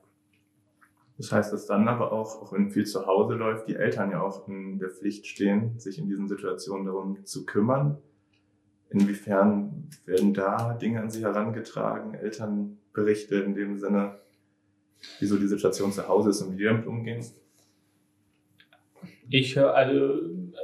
Das 1.16 1.30
heißt, 1.30 1.52
dass 1.52 1.66
dann 1.66 1.86
aber 1.86 2.12
auch, 2.12 2.42
auch 2.42 2.52
wenn 2.52 2.70
viel 2.70 2.86
zu 2.86 3.06
Hause 3.06 3.34
läuft, 3.34 3.68
die 3.68 3.76
Eltern 3.76 4.10
ja 4.10 4.20
auch 4.20 4.48
in 4.48 4.78
der 4.78 4.90
Pflicht 4.90 5.26
stehen, 5.26 5.78
sich 5.78 5.98
in 5.98 6.08
diesen 6.08 6.26
Situationen 6.26 6.86
darum 6.86 7.24
zu 7.24 7.46
kümmern. 7.46 7.98
Inwiefern 8.90 9.88
werden 10.06 10.34
da 10.34 10.74
Dinge 10.74 11.00
an 11.00 11.10
sie 11.10 11.22
herangetragen, 11.22 12.14
Elternberichte 12.14 13.36
in 13.36 13.54
dem 13.54 13.78
Sinne, 13.78 14.18
wieso 15.20 15.36
die 15.38 15.46
Situation 15.46 15.92
zu 15.92 16.08
Hause 16.08 16.30
ist 16.30 16.42
und 16.42 16.52
wie 16.52 16.58
die 16.58 16.64
damit 16.64 16.86
umgehen? 16.86 17.24
Ich 19.28 19.56
höre 19.56 19.74
also, 19.74 20.20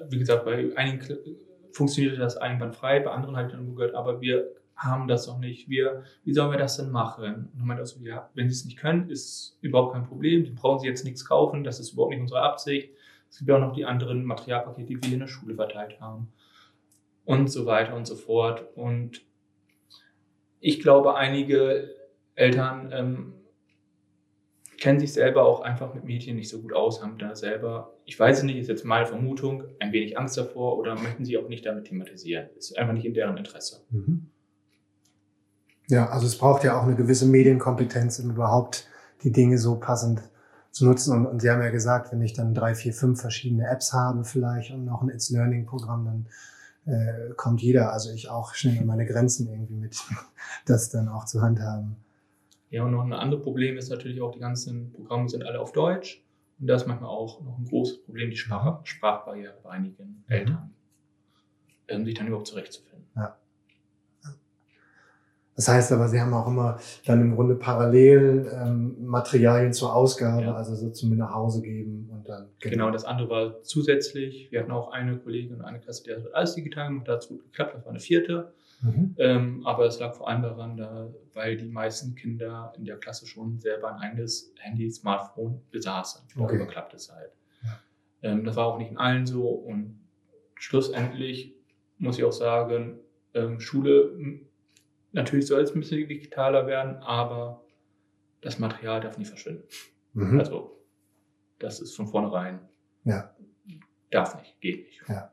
wie 0.08 0.18
gesagt, 0.18 0.44
bei 0.44 0.76
einigen 0.76 1.16
funktioniert 1.72 2.18
das 2.18 2.36
einwandfrei, 2.36 3.00
bei 3.00 3.10
anderen 3.10 3.36
habe 3.36 3.48
ich 3.48 3.54
dann 3.54 3.74
gehört, 3.74 3.94
aber 3.94 4.20
wir 4.20 4.52
haben 4.81 5.09
das 5.09 5.27
noch 5.27 5.38
nicht. 5.38 5.69
Wir, 5.69 6.05
wie 6.25 6.33
sollen 6.33 6.51
wir 6.51 6.59
das 6.59 6.79
denn 6.79 6.90
machen? 6.90 7.51
Und 7.53 7.59
dann 7.59 7.66
meinte 7.66 7.83
er 7.83 7.87
so, 7.87 8.01
ja, 8.01 8.31
wenn 8.35 8.49
sie 8.49 8.55
es 8.55 8.64
nicht 8.64 8.79
können, 8.79 9.11
ist 9.11 9.59
überhaupt 9.61 9.93
kein 9.93 10.07
Problem. 10.07 10.45
Sie 10.45 10.53
brauchen 10.53 10.81
sie 10.81 10.87
jetzt 10.87 11.05
nichts 11.05 11.27
kaufen, 11.27 11.64
das 11.64 11.81
ist 11.81 11.93
überhaupt 11.93 12.12
nicht 12.12 12.23
unsere 12.23 12.40
Absicht. 12.40 12.90
Es 13.29 13.38
gibt 13.38 13.51
auch 13.51 13.61
noch 13.61 13.75
die 13.75 13.85
anderen 13.85 14.25
Materialpakete, 14.25 14.87
die 14.87 15.03
wir 15.03 15.12
in 15.12 15.21
der 15.21 15.29
Schule 15.29 15.55
verteilt 15.55 16.01
haben. 16.01 16.33
Und 17.27 17.49
so 17.49 17.66
weiter 17.66 17.95
und 17.95 18.07
so 18.07 18.16
fort. 18.16 18.66
Und 18.75 19.23
ich 20.61 20.81
glaube, 20.81 21.14
einige 21.14 21.95
Eltern 22.35 22.90
ähm, 22.93 23.35
kennen 24.79 24.99
sich 24.99 25.12
selber 25.12 25.45
auch 25.45 25.61
einfach 25.61 25.93
mit 25.95 26.05
Medien 26.05 26.37
nicht 26.37 26.49
so 26.49 26.62
gut 26.62 26.73
aus, 26.73 27.03
haben 27.03 27.19
da 27.19 27.37
selber, 27.37 27.99
ich 28.07 28.19
weiß 28.19 28.38
es 28.38 28.45
nicht, 28.45 28.57
ist 28.57 28.69
jetzt 28.69 28.85
meine 28.85 29.07
Vermutung, 29.07 29.64
ein 29.79 29.93
wenig 29.93 30.19
Angst 30.19 30.38
davor 30.38 30.79
oder 30.79 30.95
möchten 30.95 31.27
sie 31.27 31.37
auch 31.37 31.49
nicht 31.49 31.66
damit 31.66 31.85
thematisieren. 31.85 32.49
Ist 32.57 32.79
einfach 32.79 32.95
nicht 32.95 33.05
in 33.05 33.12
deren 33.12 33.37
Interesse. 33.37 33.85
Mhm. 33.90 34.31
Ja, 35.90 36.09
also 36.09 36.26
es 36.26 36.38
braucht 36.38 36.62
ja 36.62 36.79
auch 36.79 36.85
eine 36.85 36.94
gewisse 36.94 37.26
Medienkompetenz, 37.26 38.20
um 38.20 38.31
überhaupt 38.31 38.87
die 39.24 39.33
Dinge 39.33 39.59
so 39.59 39.74
passend 39.74 40.22
zu 40.70 40.87
nutzen. 40.87 41.12
Und, 41.12 41.26
und 41.26 41.40
Sie 41.40 41.50
haben 41.50 41.61
ja 41.61 41.70
gesagt, 41.70 42.12
wenn 42.12 42.22
ich 42.22 42.33
dann 42.33 42.55
drei, 42.55 42.76
vier, 42.76 42.92
fünf 42.92 43.20
verschiedene 43.20 43.68
Apps 43.68 43.92
habe 43.92 44.24
vielleicht 44.24 44.70
und 44.70 44.85
noch 44.85 45.03
ein 45.03 45.09
It's 45.09 45.31
Learning 45.31 45.66
Programm, 45.66 46.05
dann 46.05 46.26
äh, 46.87 47.35
kommt 47.35 47.61
jeder, 47.61 47.92
also 47.92 48.12
ich 48.12 48.31
auch 48.31 48.55
schnell 48.55 48.79
an 48.79 48.87
meine 48.87 49.05
Grenzen 49.05 49.48
irgendwie 49.48 49.74
mit, 49.74 49.98
das 50.64 50.90
dann 50.90 51.09
auch 51.09 51.24
zu 51.24 51.42
handhaben. 51.42 51.96
Ja, 52.70 52.85
und 52.85 52.92
noch 52.92 53.03
ein 53.03 53.12
anderes 53.12 53.42
Problem 53.42 53.76
ist 53.76 53.90
natürlich 53.90 54.22
auch, 54.22 54.31
die 54.31 54.38
ganzen 54.38 54.92
Programme 54.92 55.29
sind 55.29 55.44
alle 55.44 55.59
auf 55.59 55.72
Deutsch. 55.72 56.22
Und 56.61 56.68
da 56.68 56.76
ist 56.76 56.87
manchmal 56.87 57.11
auch 57.11 57.40
noch 57.42 57.59
ein 57.59 57.64
großes 57.64 58.05
Problem, 58.05 58.31
die 58.31 58.37
Sprach 58.37 58.87
Sprachbarriere 58.87 59.55
bei 59.64 59.70
einigen 59.70 60.22
Eltern, 60.29 60.72
ähm, 61.88 62.05
sich 62.05 62.14
dann 62.14 62.29
überhaupt 62.29 62.46
zurechtzufinden. 62.46 62.89
Das 65.61 65.68
heißt 65.68 65.92
aber, 65.92 66.09
Sie 66.09 66.18
haben 66.18 66.33
auch 66.33 66.46
immer 66.46 66.79
dann 67.05 67.20
im 67.20 67.35
Grunde 67.35 67.55
parallel 67.55 68.51
ähm, 68.51 68.96
Materialien 69.05 69.75
zur 69.75 69.94
Ausgabe, 69.94 70.40
Ja. 70.40 70.55
also 70.55 70.75
so 70.75 70.88
zum 70.88 71.14
nach 71.18 71.35
Hause 71.35 71.61
geben 71.61 72.09
und 72.11 72.27
dann 72.27 72.49
Genau, 72.61 72.90
das 72.90 73.05
andere 73.05 73.29
war 73.29 73.62
zusätzlich. 73.62 74.51
Wir 74.51 74.61
hatten 74.61 74.70
auch 74.70 74.90
eine 74.90 75.18
Kollegin 75.18 75.57
und 75.57 75.61
eine 75.61 75.79
Klasse, 75.79 76.05
die 76.05 76.12
hat 76.14 76.33
alles 76.35 76.55
digital 76.55 76.88
gemacht, 76.88 77.09
da 77.09 77.12
hat 77.12 77.25
es 77.25 77.29
gut 77.29 77.42
geklappt, 77.44 77.75
das 77.75 77.85
war 77.85 77.90
eine 77.90 78.01
vierte. 78.01 78.55
Mhm. 78.81 79.14
Ähm, 79.18 79.66
aber 79.66 79.85
es 79.85 80.01
lag 80.01 80.14
vor 80.14 80.29
allem 80.31 80.40
daran, 80.40 80.79
da, 80.79 81.09
weil 81.35 81.59
die 81.59 81.66
meisten 81.66 82.14
Kinder 82.14 82.73
in 82.79 82.87
der 82.87 82.96
Klasse 82.96 83.27
schon 83.27 83.61
selber 83.61 83.92
ein 83.94 83.99
eigenes 84.01 84.55
Handy, 84.61 84.90
Smartphone 84.90 85.61
besaßen. 85.73 86.23
Darüber 86.35 86.55
Okay. 86.55 86.66
klappt 86.68 86.94
es 86.94 87.12
halt. 87.12 87.33
Ja. 87.62 87.79
Ähm, 88.23 88.44
das 88.44 88.57
war 88.57 88.64
auch 88.64 88.79
nicht 88.79 88.92
in 88.92 88.96
allen 88.96 89.27
so. 89.27 89.46
Und 89.46 90.01
schlussendlich 90.55 91.55
muss 91.99 92.16
ich 92.16 92.25
auch 92.25 92.33
sagen, 92.33 92.99
ähm, 93.35 93.61
Schule, 93.61 94.16
natürlich 95.12 95.46
soll 95.46 95.62
es 95.62 95.75
ein 95.75 95.81
bisschen 95.81 96.09
digitaler 96.09 96.66
werden, 96.66 96.96
aber 96.96 97.64
das 98.40 98.59
Material 98.59 99.01
darf 99.01 99.18
nie 99.18 99.25
verschwinden. 99.25 99.64
Mhm. 100.14 100.38
Also, 100.38 100.79
das 101.59 101.81
ist 101.81 101.94
von 101.94 102.07
vornherein. 102.07 102.61
Ja. 103.05 103.35
Darf 104.11 104.37
nicht, 104.37 104.61
geht 104.61 104.87
nicht. 104.87 105.03
ja. 105.09 105.31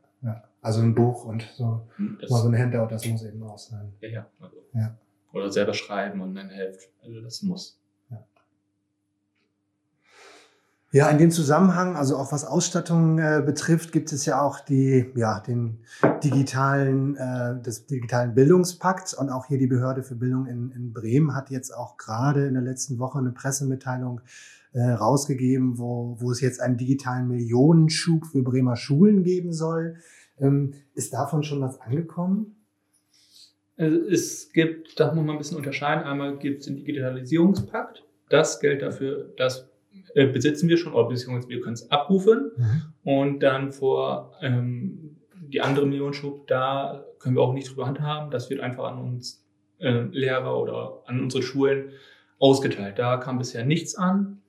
Also 0.62 0.82
ein 0.82 0.94
Buch 0.96 1.24
und 1.24 1.44
so 1.56 1.88
Das, 2.20 2.30
mal 2.30 2.42
so 2.42 2.50
ein 2.50 2.58
Handout, 2.58 2.88
das 2.90 3.06
muss 3.06 3.24
eben 3.24 3.42
auch 3.44 3.58
sein. 3.58 3.94
ja, 4.02 4.10
ja, 4.10 4.32
also. 4.40 4.58
Ja. 4.74 4.98
Oder 5.32 5.50
selber 5.52 5.74
schreiben 5.74 6.20
und 6.22 6.36
dann 6.36 6.50
helft. 6.50 6.90
Also, 7.02 7.22
das 7.22 7.42
muss. 7.44 7.80
Ja, 10.98 11.12
in 11.12 11.20
dem 11.20 11.30
Zusammenhang, 11.30 11.96
also 11.96 12.18
auch 12.18 12.32
was 12.32 12.44
Ausstattung 12.44 13.20
äh, 13.20 13.44
betrifft, 13.46 13.92
gibt 13.92 14.12
es 14.12 14.26
ja 14.26 14.42
auch 14.42 14.60
die, 14.60 15.06
ja, 15.14 15.40
den 15.40 15.78
digitalen, 16.24 17.16
äh, 17.16 17.62
des 17.62 17.86
digitalen 17.86 18.34
Bildungspakt 18.34 19.14
und 19.14 19.30
auch 19.30 19.46
hier 19.46 19.60
die 19.60 19.68
Behörde 19.68 20.02
für 20.02 20.16
Bildung 20.16 20.48
in, 20.48 20.72
in 20.72 20.94
Bremen 20.94 21.36
hat 21.36 21.52
jetzt 21.52 21.70
auch 21.70 21.98
gerade 21.98 22.48
in 22.48 22.56
der 22.56 22.64
letzten 22.64 22.98
Woche 22.98 23.20
eine 23.20 23.30
Pressemitteilung 23.30 24.22
äh, 24.74 24.90
rausgegeben, 24.90 25.78
wo, 25.78 26.18
wo 26.20 26.32
es 26.32 26.42
jetzt 26.42 26.60
einen 26.62 26.78
digitalen 26.78 27.28
Millionenschub 27.28 28.26
für 28.26 28.42
Bremer 28.42 28.76
Schulen 28.76 29.22
geben 29.22 29.54
soll. 29.54 29.98
Ähm, 30.40 30.74
ist 30.96 31.14
davon 31.14 31.44
schon 31.44 31.62
was 31.62 31.80
angekommen? 31.80 32.56
Es 33.76 34.52
gibt, 34.52 35.00
da 35.00 35.14
muss 35.14 35.24
man 35.24 35.36
ein 35.36 35.38
bisschen 35.38 35.58
unterscheiden. 35.58 36.06
Einmal 36.06 36.40
gibt 36.40 36.62
es 36.62 36.66
den 36.66 36.78
Digitalisierungspakt. 36.78 38.04
Das 38.30 38.60
Geld 38.60 38.82
dafür, 38.82 39.32
das 39.38 39.70
äh, 40.16 40.28
besitzen 40.28 40.70
wir 40.70 40.78
schon, 40.78 40.94
oder 40.94 41.10
beziehungsweise 41.10 41.50
wir 41.50 41.62
können 41.62 41.74
es 41.74 41.90
abrufen. 41.92 42.52
Mhm. 42.58 42.82
Und 43.04 43.40
dann 43.44 43.72
vor 43.72 44.34
ähm, 44.42 45.18
die 45.36 45.62
andere 45.62 45.86
Millionenschub, 45.86 46.48
da 46.48 47.06
können 47.20 47.36
wir 47.36 47.42
auch 47.42 47.54
nicht 47.54 47.70
drüber 47.70 47.88
handhaben. 47.88 48.32
Das 48.32 48.50
wird 48.50 48.60
einfach 48.60 48.86
an 48.86 49.00
uns 49.00 49.46
äh, 49.80 50.02
Lehrer 50.12 50.60
oder 50.60 51.04
an 51.06 51.22
unsere 51.22 51.44
Schulen 51.44 51.92
ausgeteilt. 52.40 53.00
Da 53.00 53.18
kam 53.18 53.38
bisher 53.38 53.66
nichts 53.66 53.96
an. 53.96 54.42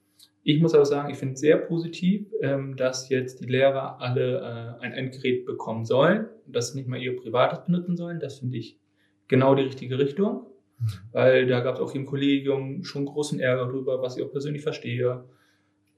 Ich 0.43 0.61
muss 0.61 0.75
aber 0.75 0.87
sagen, 0.87 1.11
ich 1.11 1.19
finde 1.19 1.35
es 1.35 1.41
sehr 1.41 1.59
positiv, 1.59 2.27
ähm, 2.41 2.77
dass 2.77 3.09
jetzt 3.09 3.41
die 3.41 3.47
Lehrer 3.47 4.01
alle 4.01 4.79
äh, 4.81 4.83
ein 4.83 4.93
Endgerät 4.93 5.45
bekommen 5.45 5.85
sollen 5.85 6.27
und 6.47 6.57
das 6.57 6.75
nicht 6.75 6.89
mal 6.89 6.99
ihr 6.99 7.17
privates 7.17 7.65
benutzen 7.67 7.97
sollen. 7.97 8.21
Das 8.21 8.39
finde 8.39 8.57
ich 8.57 8.79
genau 9.27 9.55
die 9.55 9.65
richtige 9.65 9.99
Richtung, 9.99 10.47
mhm. 10.79 10.87
weil 11.13 11.47
da 11.47 11.61
gab 11.61 11.75
es 11.75 11.81
auch 11.81 11.95
im 11.95 12.07
Kollegium 12.07 12.83
schon 12.85 13.05
großen 13.05 13.41
Ärger 13.41 13.67
darüber, 13.67 14.01
was 14.01 14.17
ich 14.17 14.25
auch 14.25 14.31
persönlich 14.31 14.63
verstehe. 14.63 15.25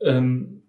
Ähm, 0.01 0.63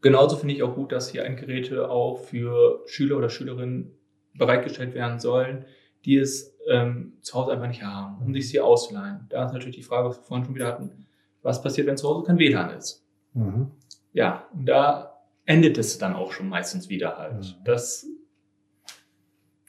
genauso 0.00 0.36
finde 0.36 0.54
ich 0.54 0.62
auch 0.62 0.74
gut, 0.74 0.92
dass 0.92 1.10
hier 1.10 1.24
Endgeräte 1.24 1.90
auch 1.90 2.18
für 2.18 2.82
Schüler 2.86 3.16
oder 3.16 3.28
Schülerinnen 3.28 3.92
bereitgestellt 4.34 4.94
werden 4.94 5.18
sollen, 5.18 5.64
die 6.04 6.16
es 6.16 6.56
ähm, 6.68 7.14
zu 7.20 7.34
Hause 7.34 7.52
einfach 7.52 7.68
nicht 7.68 7.82
haben, 7.82 8.22
um 8.24 8.32
sich 8.32 8.48
sie 8.48 8.60
auszuleihen. 8.60 9.26
Da 9.28 9.46
ist 9.46 9.52
natürlich 9.52 9.76
die 9.76 9.82
Frage, 9.82 10.08
was 10.08 10.18
wir 10.18 10.24
vorhin 10.24 10.44
schon 10.44 10.54
wieder 10.54 10.66
hatten, 10.66 11.06
was 11.42 11.62
passiert, 11.62 11.86
wenn 11.86 11.96
zu 11.96 12.08
Hause 12.08 12.24
kein 12.26 12.38
WLAN 12.38 12.70
ist? 12.70 13.04
Mhm. 13.34 13.70
Ja, 14.12 14.46
und 14.52 14.66
da 14.66 15.20
endet 15.44 15.78
es 15.78 15.98
dann 15.98 16.14
auch 16.14 16.32
schon 16.32 16.48
meistens 16.48 16.88
wieder 16.88 17.16
halt. 17.16 17.38
Mhm. 17.38 17.64
Das, 17.64 18.06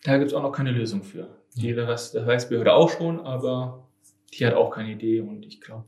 da 0.04 0.18
gibt 0.18 0.32
es 0.32 0.34
auch 0.34 0.42
noch 0.44 0.52
keine 0.52 0.72
Lösung 0.72 1.04
für. 1.04 1.28
Die, 1.56 1.74
das, 1.74 2.12
das 2.12 2.26
weiß 2.26 2.50
Behörde 2.50 2.74
auch 2.74 2.90
schon, 2.90 3.20
aber 3.20 3.88
die 4.34 4.46
hat 4.46 4.54
auch 4.54 4.72
keine 4.72 4.92
Idee 4.92 5.22
und 5.22 5.46
ich 5.46 5.62
glaube, 5.62 5.86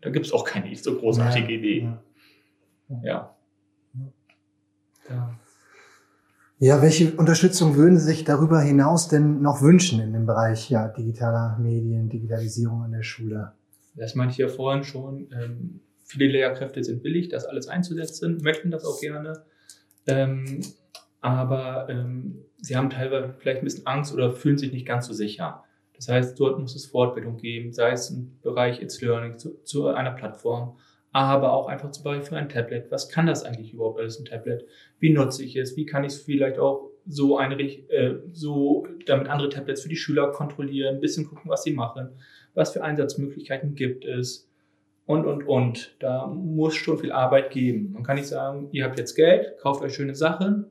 da 0.00 0.10
gibt 0.10 0.26
es 0.26 0.32
auch 0.32 0.44
keine 0.44 0.74
so 0.76 0.96
großartige 0.96 1.52
ja, 1.52 1.58
Idee. 1.58 1.80
Ja. 1.82 2.02
Ja. 3.02 3.36
ja. 5.08 5.38
Ja, 6.62 6.82
welche 6.82 7.12
Unterstützung 7.12 7.76
würden 7.76 7.98
Sie 7.98 8.04
sich 8.04 8.24
darüber 8.24 8.60
hinaus 8.60 9.08
denn 9.08 9.40
noch 9.40 9.62
wünschen 9.62 9.98
in 10.00 10.12
dem 10.12 10.26
Bereich 10.26 10.68
ja, 10.68 10.88
digitaler 10.88 11.58
Medien, 11.58 12.10
Digitalisierung 12.10 12.82
an 12.82 12.92
der 12.92 13.02
Schule? 13.02 13.52
Das 13.94 14.14
meinte 14.14 14.32
ich 14.32 14.38
ja 14.38 14.48
vorhin 14.48 14.84
schon. 14.84 15.30
Ähm, 15.32 15.80
viele 16.04 16.26
Lehrkräfte 16.26 16.84
sind 16.84 17.02
willig, 17.02 17.30
das 17.30 17.46
alles 17.46 17.68
einzusetzen, 17.68 18.42
möchten 18.42 18.70
das 18.70 18.84
auch 18.84 19.00
gerne. 19.00 19.42
Ähm, 20.06 20.60
aber 21.22 21.88
ähm, 21.88 22.44
sie 22.58 22.76
haben 22.76 22.90
teilweise 22.90 23.32
vielleicht 23.38 23.62
ein 23.62 23.64
bisschen 23.64 23.86
Angst 23.86 24.12
oder 24.12 24.32
fühlen 24.32 24.58
sich 24.58 24.72
nicht 24.72 24.86
ganz 24.86 25.06
so 25.06 25.14
sicher. 25.14 25.64
Das 25.96 26.08
heißt, 26.08 26.38
dort 26.38 26.58
muss 26.58 26.74
es 26.74 26.84
Fortbildung 26.86 27.38
geben, 27.38 27.72
sei 27.72 27.92
es 27.92 28.10
im 28.10 28.38
Bereich 28.42 28.82
It's 28.82 29.00
Learning 29.00 29.38
zu, 29.38 29.62
zu 29.64 29.88
einer 29.88 30.12
Plattform 30.12 30.76
aber 31.12 31.52
auch 31.52 31.66
einfach 31.66 31.90
zum 31.90 32.04
Beispiel 32.04 32.26
für 32.26 32.36
ein 32.36 32.48
Tablet. 32.48 32.90
Was 32.90 33.08
kann 33.08 33.26
das 33.26 33.44
eigentlich 33.44 33.72
überhaupt 33.72 33.98
alles, 33.98 34.18
ein 34.18 34.24
Tablet? 34.24 34.64
Wie 34.98 35.10
nutze 35.10 35.44
ich 35.44 35.56
es? 35.56 35.76
Wie 35.76 35.86
kann 35.86 36.04
ich 36.04 36.12
es 36.12 36.22
vielleicht 36.22 36.58
auch 36.58 36.90
so 37.06 37.36
einrichten, 37.36 37.90
äh, 37.90 38.14
so 38.32 38.86
damit 39.06 39.28
andere 39.28 39.48
Tablets 39.48 39.82
für 39.82 39.88
die 39.88 39.96
Schüler 39.96 40.30
kontrollieren, 40.30 40.96
ein 40.96 41.00
bisschen 41.00 41.26
gucken, 41.26 41.50
was 41.50 41.64
sie 41.64 41.72
machen, 41.72 42.10
was 42.54 42.72
für 42.72 42.84
Einsatzmöglichkeiten 42.84 43.74
gibt 43.74 44.04
es 44.04 44.48
und, 45.06 45.26
und, 45.26 45.44
und. 45.44 45.96
Da 45.98 46.26
muss 46.26 46.76
schon 46.76 46.98
viel 46.98 47.10
Arbeit 47.10 47.50
geben. 47.50 47.92
Man 47.92 48.04
kann 48.04 48.16
nicht 48.16 48.28
sagen, 48.28 48.68
ihr 48.70 48.84
habt 48.84 48.98
jetzt 48.98 49.16
Geld, 49.16 49.58
kauft 49.58 49.82
euch 49.82 49.94
schöne 49.94 50.14
Sachen, 50.14 50.66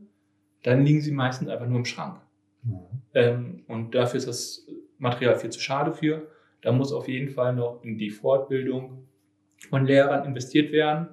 dann 0.63 0.85
liegen 0.85 1.01
sie 1.01 1.11
meistens 1.11 1.49
einfach 1.49 1.67
nur 1.67 1.79
im 1.79 1.85
Schrank. 1.85 2.21
Mhm. 2.63 2.79
Ähm, 3.13 3.63
und 3.67 3.95
dafür 3.95 4.19
ist 4.19 4.27
das 4.27 4.67
Material 4.97 5.35
viel 5.35 5.49
zu 5.49 5.59
schade 5.59 5.91
für. 5.91 6.27
Da 6.61 6.71
muss 6.71 6.93
auf 6.93 7.07
jeden 7.07 7.29
Fall 7.29 7.53
noch 7.53 7.83
in 7.83 7.97
die 7.97 8.09
Fortbildung 8.09 9.08
von 9.69 9.85
Lehrern 9.85 10.25
investiert 10.25 10.71
werden. 10.71 11.09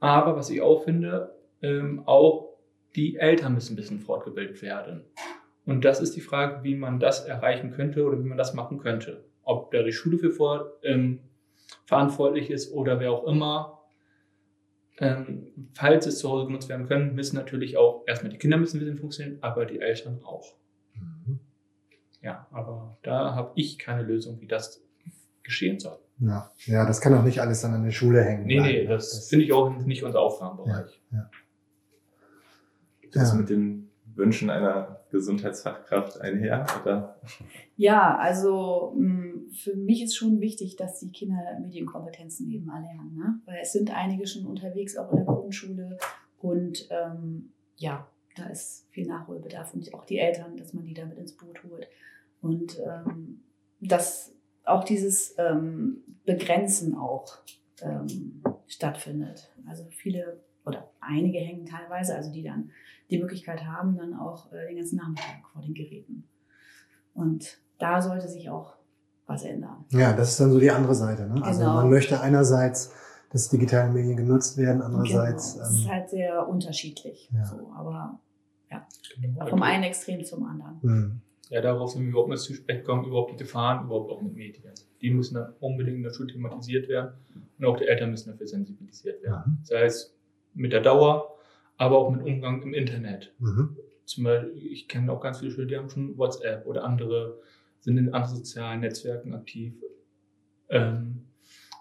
Aber 0.00 0.36
was 0.36 0.50
ich 0.50 0.60
auch 0.60 0.84
finde, 0.84 1.34
ähm, 1.60 2.02
auch 2.06 2.56
die 2.96 3.16
Eltern 3.16 3.54
müssen 3.54 3.74
ein 3.74 3.76
bisschen 3.76 4.00
fortgebildet 4.00 4.62
werden. 4.62 5.04
Und 5.64 5.84
das 5.84 6.00
ist 6.00 6.16
die 6.16 6.20
Frage, 6.20 6.64
wie 6.64 6.74
man 6.74 6.98
das 6.98 7.24
erreichen 7.24 7.70
könnte 7.70 8.04
oder 8.04 8.18
wie 8.18 8.28
man 8.28 8.38
das 8.38 8.54
machen 8.54 8.78
könnte. 8.78 9.24
Ob 9.44 9.70
da 9.70 9.82
die 9.82 9.92
Schule 9.92 10.18
für 10.18 10.30
vor, 10.30 10.72
ähm, 10.82 11.20
verantwortlich 11.86 12.50
ist 12.50 12.72
oder 12.72 13.00
wer 13.00 13.12
auch 13.12 13.24
immer. 13.24 13.80
Ähm, 14.98 15.70
falls 15.74 16.06
es 16.06 16.18
zu 16.18 16.28
Hause 16.28 16.46
genutzt 16.46 16.68
werden 16.68 16.86
können, 16.86 17.14
müssen 17.14 17.36
natürlich 17.36 17.76
auch 17.76 18.04
erstmal 18.06 18.30
die 18.30 18.38
Kinder 18.38 18.56
müssen 18.56 18.76
ein 18.76 18.80
bisschen 18.80 18.98
funktionieren, 18.98 19.38
aber 19.40 19.64
die 19.64 19.80
Eltern 19.80 20.20
auch. 20.22 20.54
Mhm. 20.94 21.40
Ja, 22.20 22.46
aber 22.50 22.98
da 23.02 23.34
habe 23.34 23.52
ich 23.56 23.78
keine 23.78 24.02
Lösung, 24.02 24.40
wie 24.40 24.46
das 24.46 24.84
geschehen 25.42 25.80
soll. 25.80 25.98
Ja. 26.22 26.50
ja, 26.66 26.86
das 26.86 27.00
kann 27.00 27.14
auch 27.14 27.24
nicht 27.24 27.40
alles 27.40 27.62
dann 27.62 27.74
an 27.74 27.82
der 27.82 27.90
Schule 27.90 28.22
hängen. 28.22 28.46
Nee, 28.46 28.60
nee, 28.60 28.86
das, 28.86 29.10
das 29.10 29.28
finde 29.28 29.44
ich 29.44 29.52
auch 29.52 29.76
nicht 29.76 30.04
unser 30.04 30.20
Aufgabenbereich. 30.20 31.02
Ja, 31.10 31.18
ja. 31.18 31.30
Geht 33.00 33.16
das 33.16 33.32
ja. 33.32 33.38
mit 33.38 33.50
den 33.50 33.90
Wünschen 34.14 34.48
einer 34.48 35.00
Gesundheitsfachkraft 35.10 36.20
einher? 36.20 36.64
Oder? 36.80 37.20
Ja, 37.76 38.16
also 38.16 38.94
mm, 38.96 39.50
für 39.50 39.74
mich 39.74 40.02
ist 40.02 40.14
schon 40.14 40.40
wichtig, 40.40 40.76
dass 40.76 41.00
die 41.00 41.10
Kinder 41.10 41.58
Medienkompetenzen 41.60 42.48
eben 42.50 42.68
erlernen. 42.68 43.16
Ne? 43.16 43.40
Weil 43.44 43.58
es 43.62 43.72
sind 43.72 43.92
einige 43.92 44.26
schon 44.28 44.46
unterwegs, 44.46 44.96
auch 44.96 45.10
in 45.10 45.16
der 45.16 45.26
Grundschule. 45.26 45.98
Und 46.38 46.88
ähm, 46.90 47.52
ja, 47.76 48.06
da 48.36 48.46
ist 48.46 48.86
viel 48.90 49.08
Nachholbedarf 49.08 49.74
und 49.74 49.92
auch 49.92 50.04
die 50.04 50.18
Eltern, 50.18 50.56
dass 50.56 50.72
man 50.72 50.84
die 50.84 50.94
damit 50.94 51.18
ins 51.18 51.36
Boot 51.36 51.64
holt. 51.64 51.88
Und 52.40 52.78
ähm, 52.78 53.42
das 53.80 54.34
auch 54.64 54.84
dieses 54.84 55.34
ähm, 55.38 55.98
Begrenzen 56.24 56.96
auch 56.96 57.38
ähm, 57.80 58.42
stattfindet. 58.66 59.50
Also 59.68 59.84
viele 59.90 60.40
oder 60.64 60.90
einige 61.00 61.38
hängen 61.38 61.66
teilweise, 61.66 62.14
also 62.14 62.32
die 62.32 62.42
dann 62.42 62.70
die 63.10 63.18
Möglichkeit 63.18 63.64
haben, 63.64 63.96
dann 63.96 64.14
auch 64.14 64.52
äh, 64.52 64.68
den 64.68 64.76
ganzen 64.76 64.96
Nachmittag 64.96 65.46
vor 65.52 65.62
den 65.62 65.74
Geräten. 65.74 66.24
Und 67.14 67.58
da 67.78 68.00
sollte 68.00 68.28
sich 68.28 68.48
auch 68.48 68.76
was 69.26 69.44
ändern. 69.44 69.84
Ja, 69.90 70.12
das 70.12 70.30
ist 70.30 70.40
dann 70.40 70.52
so 70.52 70.60
die 70.60 70.70
andere 70.70 70.94
Seite. 70.94 71.26
Ne? 71.26 71.42
Also 71.42 71.60
genau. 71.60 71.74
man 71.74 71.90
möchte 71.90 72.20
einerseits, 72.20 72.92
dass 73.30 73.48
digitale 73.48 73.90
Medien 73.92 74.16
genutzt 74.16 74.56
werden, 74.56 74.82
andererseits. 74.82 75.54
Genau. 75.54 75.64
Es 75.64 75.70
ist 75.72 75.84
ähm, 75.84 75.90
halt 75.90 76.10
sehr 76.10 76.48
unterschiedlich. 76.48 77.30
Ja. 77.32 77.44
So, 77.44 77.72
aber 77.74 78.20
ja, 78.70 78.86
genau. 79.20 79.46
vom 79.46 79.62
einen 79.62 79.84
Extrem 79.84 80.24
zum 80.24 80.44
anderen. 80.44 80.78
Mhm 80.82 81.22
ja, 81.52 81.60
darauf 81.60 81.90
sind 81.90 82.04
wir 82.04 82.08
überhaupt 82.08 82.30
nicht 82.30 82.40
zu 82.40 82.54
sprechen 82.54 82.82
kommen, 82.82 83.04
überhaupt 83.04 83.32
die 83.32 83.36
Gefahren, 83.36 83.84
überhaupt 83.84 84.10
auch 84.10 84.22
mit 84.22 84.34
Medien. 84.34 84.72
Die 85.02 85.10
müssen 85.10 85.34
dann 85.34 85.52
unbedingt 85.60 85.98
in 85.98 86.02
der 86.02 86.14
Schule 86.14 86.32
thematisiert 86.32 86.88
werden 86.88 87.12
und 87.58 87.66
auch 87.66 87.76
die 87.76 87.86
Eltern 87.86 88.10
müssen 88.10 88.30
dafür 88.30 88.46
sensibilisiert 88.46 89.22
werden. 89.22 89.58
Mhm. 89.58 89.64
Sei 89.64 89.82
es 89.82 90.16
mit 90.54 90.72
der 90.72 90.80
Dauer, 90.80 91.36
aber 91.76 91.98
auch 91.98 92.10
mit 92.10 92.22
Umgang 92.22 92.62
im 92.62 92.72
Internet. 92.72 93.34
Mhm. 93.38 93.76
Zum 94.06 94.24
Beispiel, 94.24 94.56
ich 94.56 94.88
kenne 94.88 95.12
auch 95.12 95.20
ganz 95.20 95.40
viele 95.40 95.50
Schüler, 95.50 95.66
die 95.66 95.76
haben 95.76 95.90
schon 95.90 96.16
WhatsApp 96.16 96.66
oder 96.66 96.84
andere, 96.84 97.38
sind 97.80 97.98
in 97.98 98.14
anderen 98.14 98.36
sozialen 98.36 98.80
Netzwerken 98.80 99.34
aktiv. 99.34 99.74
Ähm, 100.70 101.26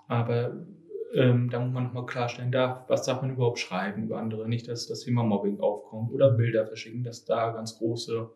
aber 0.09 0.65
ähm, 1.13 1.49
da 1.49 1.61
muss 1.61 1.71
man 1.71 1.85
nochmal 1.85 2.05
klarstellen, 2.05 2.51
da, 2.51 2.83
was 2.89 3.05
darf 3.05 3.21
man 3.21 3.31
überhaupt 3.31 3.59
schreiben 3.59 4.03
über 4.03 4.17
andere? 4.19 4.49
Nicht, 4.49 4.67
dass 4.67 4.87
das 4.87 4.99
Thema 4.99 5.23
Mobbing 5.23 5.61
aufkommt 5.61 6.11
oder 6.11 6.29
Bilder 6.31 6.67
verschicken, 6.67 7.05
dass 7.05 7.23
da 7.23 7.51
ganz 7.51 7.77
große 7.77 8.29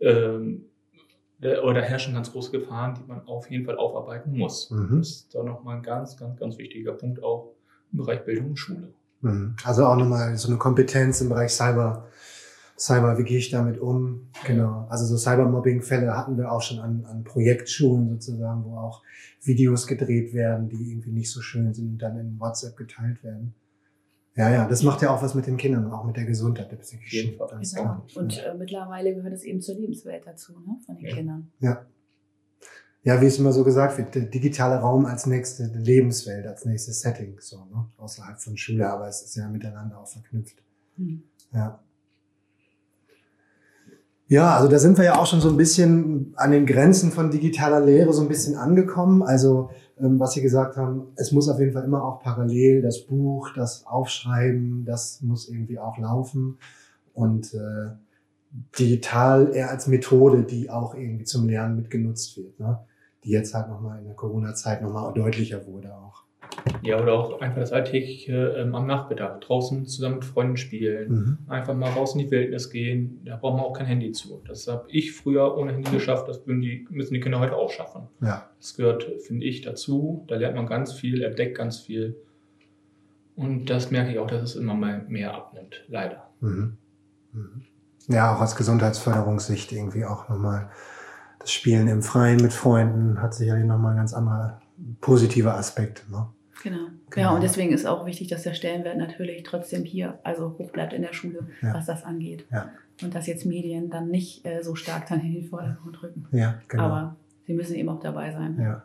ähm, 0.00 0.66
oder 1.40 1.80
herrschen 1.80 2.14
ganz 2.14 2.32
große 2.32 2.50
Gefahren, 2.50 2.94
die 2.94 3.06
man 3.06 3.26
auf 3.26 3.50
jeden 3.50 3.64
Fall 3.64 3.76
aufarbeiten 3.76 4.36
muss. 4.36 4.70
Mhm. 4.70 4.98
Das 4.98 5.08
ist 5.08 5.34
da 5.34 5.42
nochmal 5.42 5.76
ein 5.76 5.82
ganz, 5.82 6.16
ganz, 6.16 6.38
ganz 6.38 6.58
wichtiger 6.58 6.92
Punkt 6.92 7.22
auch 7.22 7.54
im 7.92 7.98
Bereich 7.98 8.24
Bildung 8.24 8.50
und 8.50 8.56
Schule. 8.58 8.92
Mhm. 9.22 9.56
Also 9.64 9.86
auch 9.86 9.96
nochmal 9.96 10.36
so 10.36 10.48
eine 10.48 10.58
Kompetenz 10.58 11.20
im 11.20 11.28
Bereich 11.30 11.52
Cyber. 11.52 12.06
Cyber, 12.78 13.18
wie 13.18 13.24
gehe 13.24 13.38
ich 13.38 13.50
damit 13.50 13.78
um? 13.78 14.28
Genau. 14.46 14.86
Also 14.88 15.04
so 15.04 15.16
Cybermobbing-Fälle 15.16 16.16
hatten 16.16 16.38
wir 16.38 16.50
auch 16.50 16.62
schon 16.62 16.78
an, 16.78 17.04
an 17.04 17.24
Projektschulen 17.24 18.08
sozusagen, 18.08 18.64
wo 18.64 18.76
auch 18.76 19.02
Videos 19.42 19.86
gedreht 19.86 20.32
werden, 20.32 20.68
die 20.70 20.90
irgendwie 20.90 21.12
nicht 21.12 21.30
so 21.30 21.42
schön 21.42 21.74
sind 21.74 21.90
und 21.90 21.98
dann 21.98 22.18
in 22.18 22.40
WhatsApp 22.40 22.76
geteilt 22.76 23.22
werden. 23.22 23.54
Ja, 24.36 24.48
ja, 24.48 24.68
das 24.68 24.82
macht 24.82 25.02
ja 25.02 25.10
auch 25.10 25.22
was 25.22 25.34
mit 25.34 25.46
den 25.46 25.56
Kindern, 25.56 25.90
auch 25.90 26.04
mit 26.04 26.16
der 26.16 26.24
Gesundheit 26.24 26.70
der 26.70 26.76
psychischen. 26.76 27.36
Genau. 27.36 28.06
Und 28.14 28.38
äh, 28.38 28.54
mittlerweile 28.56 29.14
gehört 29.14 29.34
es 29.34 29.42
eben 29.42 29.60
zur 29.60 29.74
Lebenswelt 29.74 30.24
dazu, 30.24 30.52
ne, 30.52 30.76
von 30.86 30.96
den 30.96 31.06
ja. 31.06 31.14
Kindern. 31.14 31.50
Ja. 31.58 31.86
ja, 33.02 33.20
wie 33.20 33.26
es 33.26 33.38
immer 33.38 33.52
so 33.52 33.64
gesagt 33.64 33.98
wird, 33.98 34.14
der 34.14 34.22
digitale 34.22 34.76
Raum 34.76 35.04
als 35.04 35.26
nächste 35.26 35.64
Lebenswelt, 35.64 36.46
als 36.46 36.64
nächstes 36.64 37.00
Setting, 37.00 37.38
so, 37.40 37.64
ne? 37.64 37.86
außerhalb 37.96 38.40
von 38.40 38.56
Schule, 38.56 38.88
aber 38.88 39.08
es 39.08 39.22
ist 39.22 39.34
ja 39.34 39.48
miteinander 39.48 39.98
auch 39.98 40.08
verknüpft. 40.08 40.62
Mhm. 40.96 41.24
Ja. 41.52 41.82
Ja, 44.28 44.54
also 44.56 44.68
da 44.68 44.78
sind 44.78 44.96
wir 44.96 45.04
ja 45.04 45.18
auch 45.18 45.26
schon 45.26 45.40
so 45.40 45.48
ein 45.48 45.56
bisschen 45.56 46.34
an 46.36 46.52
den 46.52 46.64
Grenzen 46.64 47.10
von 47.10 47.32
digitaler 47.32 47.80
Lehre 47.80 48.12
so 48.12 48.22
ein 48.22 48.28
bisschen 48.28 48.54
angekommen. 48.54 49.24
Also 49.24 49.70
was 50.00 50.32
Sie 50.32 50.42
gesagt 50.42 50.76
haben, 50.76 51.08
es 51.16 51.32
muss 51.32 51.48
auf 51.48 51.58
jeden 51.58 51.72
Fall 51.72 51.84
immer 51.84 52.04
auch 52.04 52.22
parallel 52.22 52.82
das 52.82 53.06
Buch, 53.06 53.50
das 53.54 53.86
Aufschreiben, 53.86 54.84
das 54.84 55.20
muss 55.22 55.48
irgendwie 55.48 55.78
auch 55.78 55.98
laufen. 55.98 56.58
Und 57.12 57.54
äh, 57.54 57.90
digital 58.78 59.54
eher 59.54 59.70
als 59.70 59.86
Methode, 59.86 60.42
die 60.42 60.70
auch 60.70 60.94
irgendwie 60.94 61.24
zum 61.24 61.48
Lernen 61.48 61.76
mitgenutzt 61.76 62.36
wird, 62.36 62.58
ne? 62.58 62.80
die 63.24 63.30
jetzt 63.30 63.54
halt 63.54 63.68
nochmal 63.68 63.98
in 63.98 64.06
der 64.06 64.14
Corona-Zeit 64.14 64.82
nochmal 64.82 65.12
deutlicher 65.12 65.66
wurde 65.66 65.94
auch. 65.94 66.24
Ja, 66.82 67.00
oder 67.00 67.12
auch 67.12 67.40
einfach 67.40 67.60
das 67.60 67.72
Alltägliche 67.72 68.56
ähm, 68.58 68.74
am 68.74 68.86
Nachmittag. 68.86 69.40
Draußen 69.42 69.86
zusammen 69.86 70.16
mit 70.16 70.24
Freunden 70.24 70.56
spielen. 70.56 71.10
Mhm. 71.10 71.38
Einfach 71.48 71.74
mal 71.74 71.90
raus 71.90 72.14
in 72.14 72.20
die 72.20 72.30
Wildnis 72.30 72.70
gehen. 72.70 73.20
Da 73.24 73.36
braucht 73.36 73.56
man 73.56 73.64
auch 73.64 73.72
kein 73.72 73.86
Handy 73.86 74.12
zu. 74.12 74.42
Das 74.46 74.66
habe 74.66 74.86
ich 74.88 75.12
früher 75.12 75.56
ohne 75.56 75.72
Handy 75.72 75.90
geschafft. 75.90 76.28
Das 76.28 76.44
die, 76.44 76.86
müssen 76.90 77.14
die 77.14 77.20
Kinder 77.20 77.40
heute 77.40 77.56
auch 77.56 77.70
schaffen. 77.70 78.08
Ja. 78.20 78.48
Das 78.58 78.76
gehört, 78.76 79.04
finde 79.26 79.46
ich, 79.46 79.62
dazu. 79.62 80.24
Da 80.28 80.36
lernt 80.36 80.56
man 80.56 80.66
ganz 80.66 80.92
viel, 80.92 81.22
entdeckt 81.22 81.56
ganz 81.56 81.78
viel. 81.78 82.16
Und 83.36 83.70
das 83.70 83.90
merke 83.90 84.12
ich 84.12 84.18
auch, 84.18 84.26
dass 84.26 84.42
es 84.42 84.56
immer 84.56 84.74
mal 84.74 85.04
mehr 85.08 85.34
abnimmt. 85.34 85.84
Leider. 85.88 86.28
Mhm. 86.40 86.76
Mhm 87.32 87.62
ja, 88.08 88.34
auch 88.34 88.40
aus 88.40 88.56
Gesundheitsförderungssicht 88.56 89.72
irgendwie 89.72 90.04
auch 90.04 90.28
nochmal 90.28 90.70
das 91.38 91.52
Spielen 91.52 91.88
im 91.88 92.02
Freien 92.02 92.40
mit 92.40 92.52
Freunden 92.52 93.22
hat 93.22 93.34
sicherlich 93.34 93.64
nochmal 93.64 93.92
ein 93.92 93.98
ganz 93.98 94.12
anderer 94.12 94.60
positiver 95.00 95.54
Aspekt. 95.54 96.04
Ne? 96.10 96.26
Genau. 96.62 96.88
genau. 97.08 97.28
Ja, 97.28 97.34
und 97.34 97.42
deswegen 97.42 97.72
ist 97.72 97.86
auch 97.86 98.06
wichtig, 98.06 98.28
dass 98.28 98.42
der 98.42 98.54
Stellenwert 98.54 98.98
natürlich 98.98 99.42
trotzdem 99.42 99.84
hier, 99.84 100.18
also 100.22 100.56
hoch 100.58 100.70
bleibt 100.70 100.92
in 100.92 101.02
der 101.02 101.12
Schule, 101.12 101.46
ja. 101.62 101.74
was 101.74 101.86
das 101.86 102.04
angeht. 102.04 102.44
Ja. 102.52 102.70
Und 103.02 103.14
dass 103.14 103.26
jetzt 103.26 103.46
Medien 103.46 103.88
dann 103.88 104.08
nicht 104.08 104.44
äh, 104.44 104.62
so 104.62 104.74
stark 104.74 105.06
dann 105.08 105.20
in 105.20 105.32
den 105.32 105.44
Vordergrund 105.44 106.02
rücken. 106.02 106.26
Ja, 106.32 106.60
genau. 106.68 106.82
Aber 106.84 107.16
sie 107.46 107.54
müssen 107.54 107.74
eben 107.76 107.88
auch 107.88 108.00
dabei 108.00 108.30
sein. 108.32 108.58
Ja. 108.60 108.84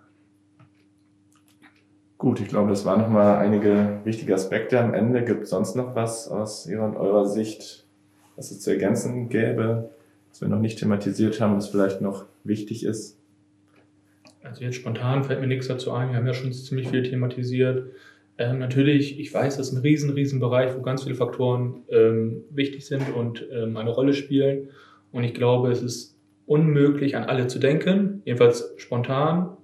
Gut, 2.18 2.40
ich 2.40 2.48
glaube, 2.48 2.70
das 2.70 2.86
waren 2.86 3.02
nochmal 3.02 3.38
einige 3.40 4.00
wichtige 4.06 4.34
Aspekte 4.34 4.80
am 4.80 4.94
Ende. 4.94 5.26
Gibt 5.26 5.44
es 5.44 5.50
sonst 5.50 5.76
noch 5.76 5.96
was 5.96 6.30
aus 6.30 6.66
Ihrer 6.66 6.86
und 6.86 6.96
eurer 6.96 7.26
Sicht, 7.26 7.86
was 8.38 8.52
es 8.52 8.62
zu 8.62 8.72
ergänzen 8.72 9.28
gäbe, 9.28 9.90
was 10.30 10.40
wir 10.40 10.48
noch 10.48 10.60
nicht 10.60 10.80
thematisiert 10.80 11.42
haben, 11.42 11.58
was 11.58 11.68
vielleicht 11.68 12.00
noch 12.00 12.26
wichtig 12.46 12.86
ist? 12.86 13.18
Also 14.46 14.64
jetzt 14.64 14.76
spontan 14.76 15.24
fällt 15.24 15.42
mir 15.42 15.48
nichts 15.48 15.68
dazu 15.68 15.92
ein. 15.92 16.10
Wir 16.10 16.18
haben 16.18 16.28
ja 16.28 16.34
schon 16.34 16.54
ziemlich 16.54 16.90
viel 16.90 17.04
thematisiert. 17.04 17.92
Ähm, 18.38 18.60
natürlich, 18.60 19.20
ich 19.20 19.34
weiß, 19.34 19.58
das 19.58 19.70
ist 19.70 19.74
ein 19.74 19.82
riesen, 19.82 20.12
riesen 20.12 20.40
Bereich, 20.40 20.76
wo 20.76 20.82
ganz 20.82 21.04
viele 21.04 21.16
Faktoren 21.16 21.84
ähm, 21.90 22.44
wichtig 22.50 22.86
sind 22.86 23.14
und 23.14 23.46
ähm, 23.52 23.78
eine 23.78 23.90
Rolle 23.90 24.14
spielen. 24.14 24.70
Und 25.12 25.24
ich 25.24 25.34
glaube, 25.34 25.72
es 25.72 25.82
ist 25.82 26.18
unmöglich, 26.46 27.16
an 27.16 27.24
alle 27.24 27.48
zu 27.48 27.60
denken, 27.60 28.22
jedenfalls 28.26 28.74
spontan. 28.78 29.58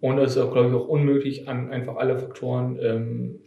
Und 0.00 0.18
es 0.18 0.32
ist 0.32 0.38
auch, 0.38 0.52
glaube 0.52 0.68
ich, 0.68 0.74
auch 0.74 0.86
unmöglich, 0.86 1.48
an 1.48 1.70
einfach 1.70 1.96
alle 1.96 2.18
Faktoren 2.18 2.78
ähm, 2.80 3.38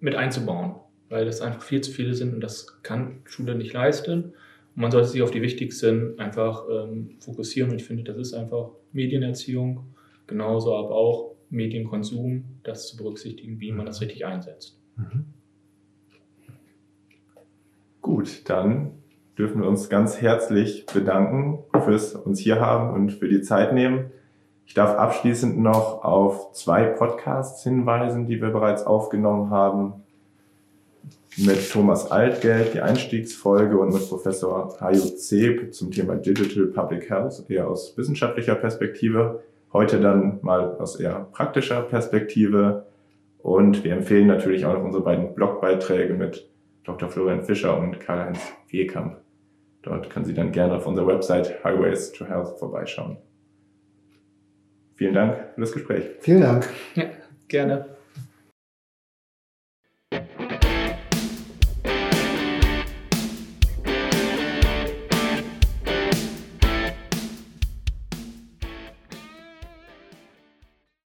mit 0.00 0.14
einzubauen 0.14 0.74
weil 1.10 1.26
das 1.26 1.42
einfach 1.42 1.62
viel 1.62 1.82
zu 1.82 1.90
viele 1.90 2.14
sind 2.14 2.32
und 2.32 2.40
das 2.40 2.82
kann 2.82 3.20
Schule 3.24 3.54
nicht 3.54 3.74
leisten. 3.74 4.32
Und 4.76 4.82
man 4.82 4.90
sollte 4.90 5.08
sich 5.08 5.22
auf 5.22 5.32
die 5.32 5.42
wichtigsten 5.42 6.18
einfach 6.18 6.64
ähm, 6.70 7.16
fokussieren 7.18 7.70
und 7.70 7.76
ich 7.76 7.84
finde, 7.84 8.04
das 8.04 8.16
ist 8.16 8.32
einfach 8.32 8.70
Medienerziehung, 8.92 9.84
genauso 10.26 10.74
aber 10.74 10.94
auch 10.94 11.34
Medienkonsum, 11.50 12.44
das 12.62 12.88
zu 12.88 12.96
berücksichtigen, 12.96 13.60
wie 13.60 13.72
man 13.72 13.86
das 13.86 14.00
richtig 14.00 14.24
einsetzt. 14.24 14.78
Mhm. 14.96 15.26
Gut, 18.00 18.48
dann 18.48 18.92
dürfen 19.36 19.62
wir 19.62 19.68
uns 19.68 19.88
ganz 19.88 20.20
herzlich 20.20 20.86
bedanken 20.86 21.64
fürs 21.84 22.14
uns 22.14 22.38
hier 22.38 22.60
haben 22.60 22.94
und 22.94 23.12
für 23.12 23.28
die 23.28 23.42
Zeit 23.42 23.72
nehmen. 23.72 24.10
Ich 24.66 24.74
darf 24.74 24.96
abschließend 24.96 25.58
noch 25.58 26.04
auf 26.04 26.52
zwei 26.52 26.84
Podcasts 26.84 27.62
hinweisen, 27.64 28.26
die 28.26 28.40
wir 28.40 28.50
bereits 28.50 28.84
aufgenommen 28.84 29.50
haben 29.50 30.04
mit 31.36 31.70
Thomas 31.70 32.10
Altgeld, 32.10 32.74
die 32.74 32.80
Einstiegsfolge 32.80 33.78
und 33.78 33.92
mit 33.92 34.08
Professor 34.08 34.76
Hayo 34.80 35.00
Zeb 35.00 35.72
zum 35.72 35.90
Thema 35.90 36.16
Digital 36.16 36.66
Public 36.66 37.08
Health, 37.08 37.44
eher 37.48 37.68
aus 37.68 37.96
wissenschaftlicher 37.96 38.54
Perspektive. 38.56 39.42
Heute 39.72 40.00
dann 40.00 40.40
mal 40.42 40.76
aus 40.78 40.98
eher 40.98 41.28
praktischer 41.32 41.82
Perspektive. 41.82 42.86
Und 43.38 43.84
wir 43.84 43.92
empfehlen 43.92 44.26
natürlich 44.26 44.66
auch 44.66 44.74
noch 44.74 44.84
unsere 44.84 45.04
beiden 45.04 45.34
Blogbeiträge 45.34 46.14
mit 46.14 46.48
Dr. 46.84 47.08
Florian 47.08 47.42
Fischer 47.42 47.78
und 47.78 48.00
Karl-Heinz 48.00 48.40
Wehkamp. 48.70 49.16
Dort 49.82 50.10
können 50.10 50.24
Sie 50.24 50.34
dann 50.34 50.52
gerne 50.52 50.74
auf 50.74 50.86
unserer 50.86 51.06
Website 51.06 51.64
Highways 51.64 52.12
to 52.12 52.26
Health 52.26 52.58
vorbeischauen. 52.58 53.16
Vielen 54.96 55.14
Dank 55.14 55.36
für 55.54 55.60
das 55.60 55.72
Gespräch. 55.72 56.04
Vielen 56.20 56.42
Dank. 56.42 56.68
Ja, 56.94 57.04
gerne. 57.48 57.99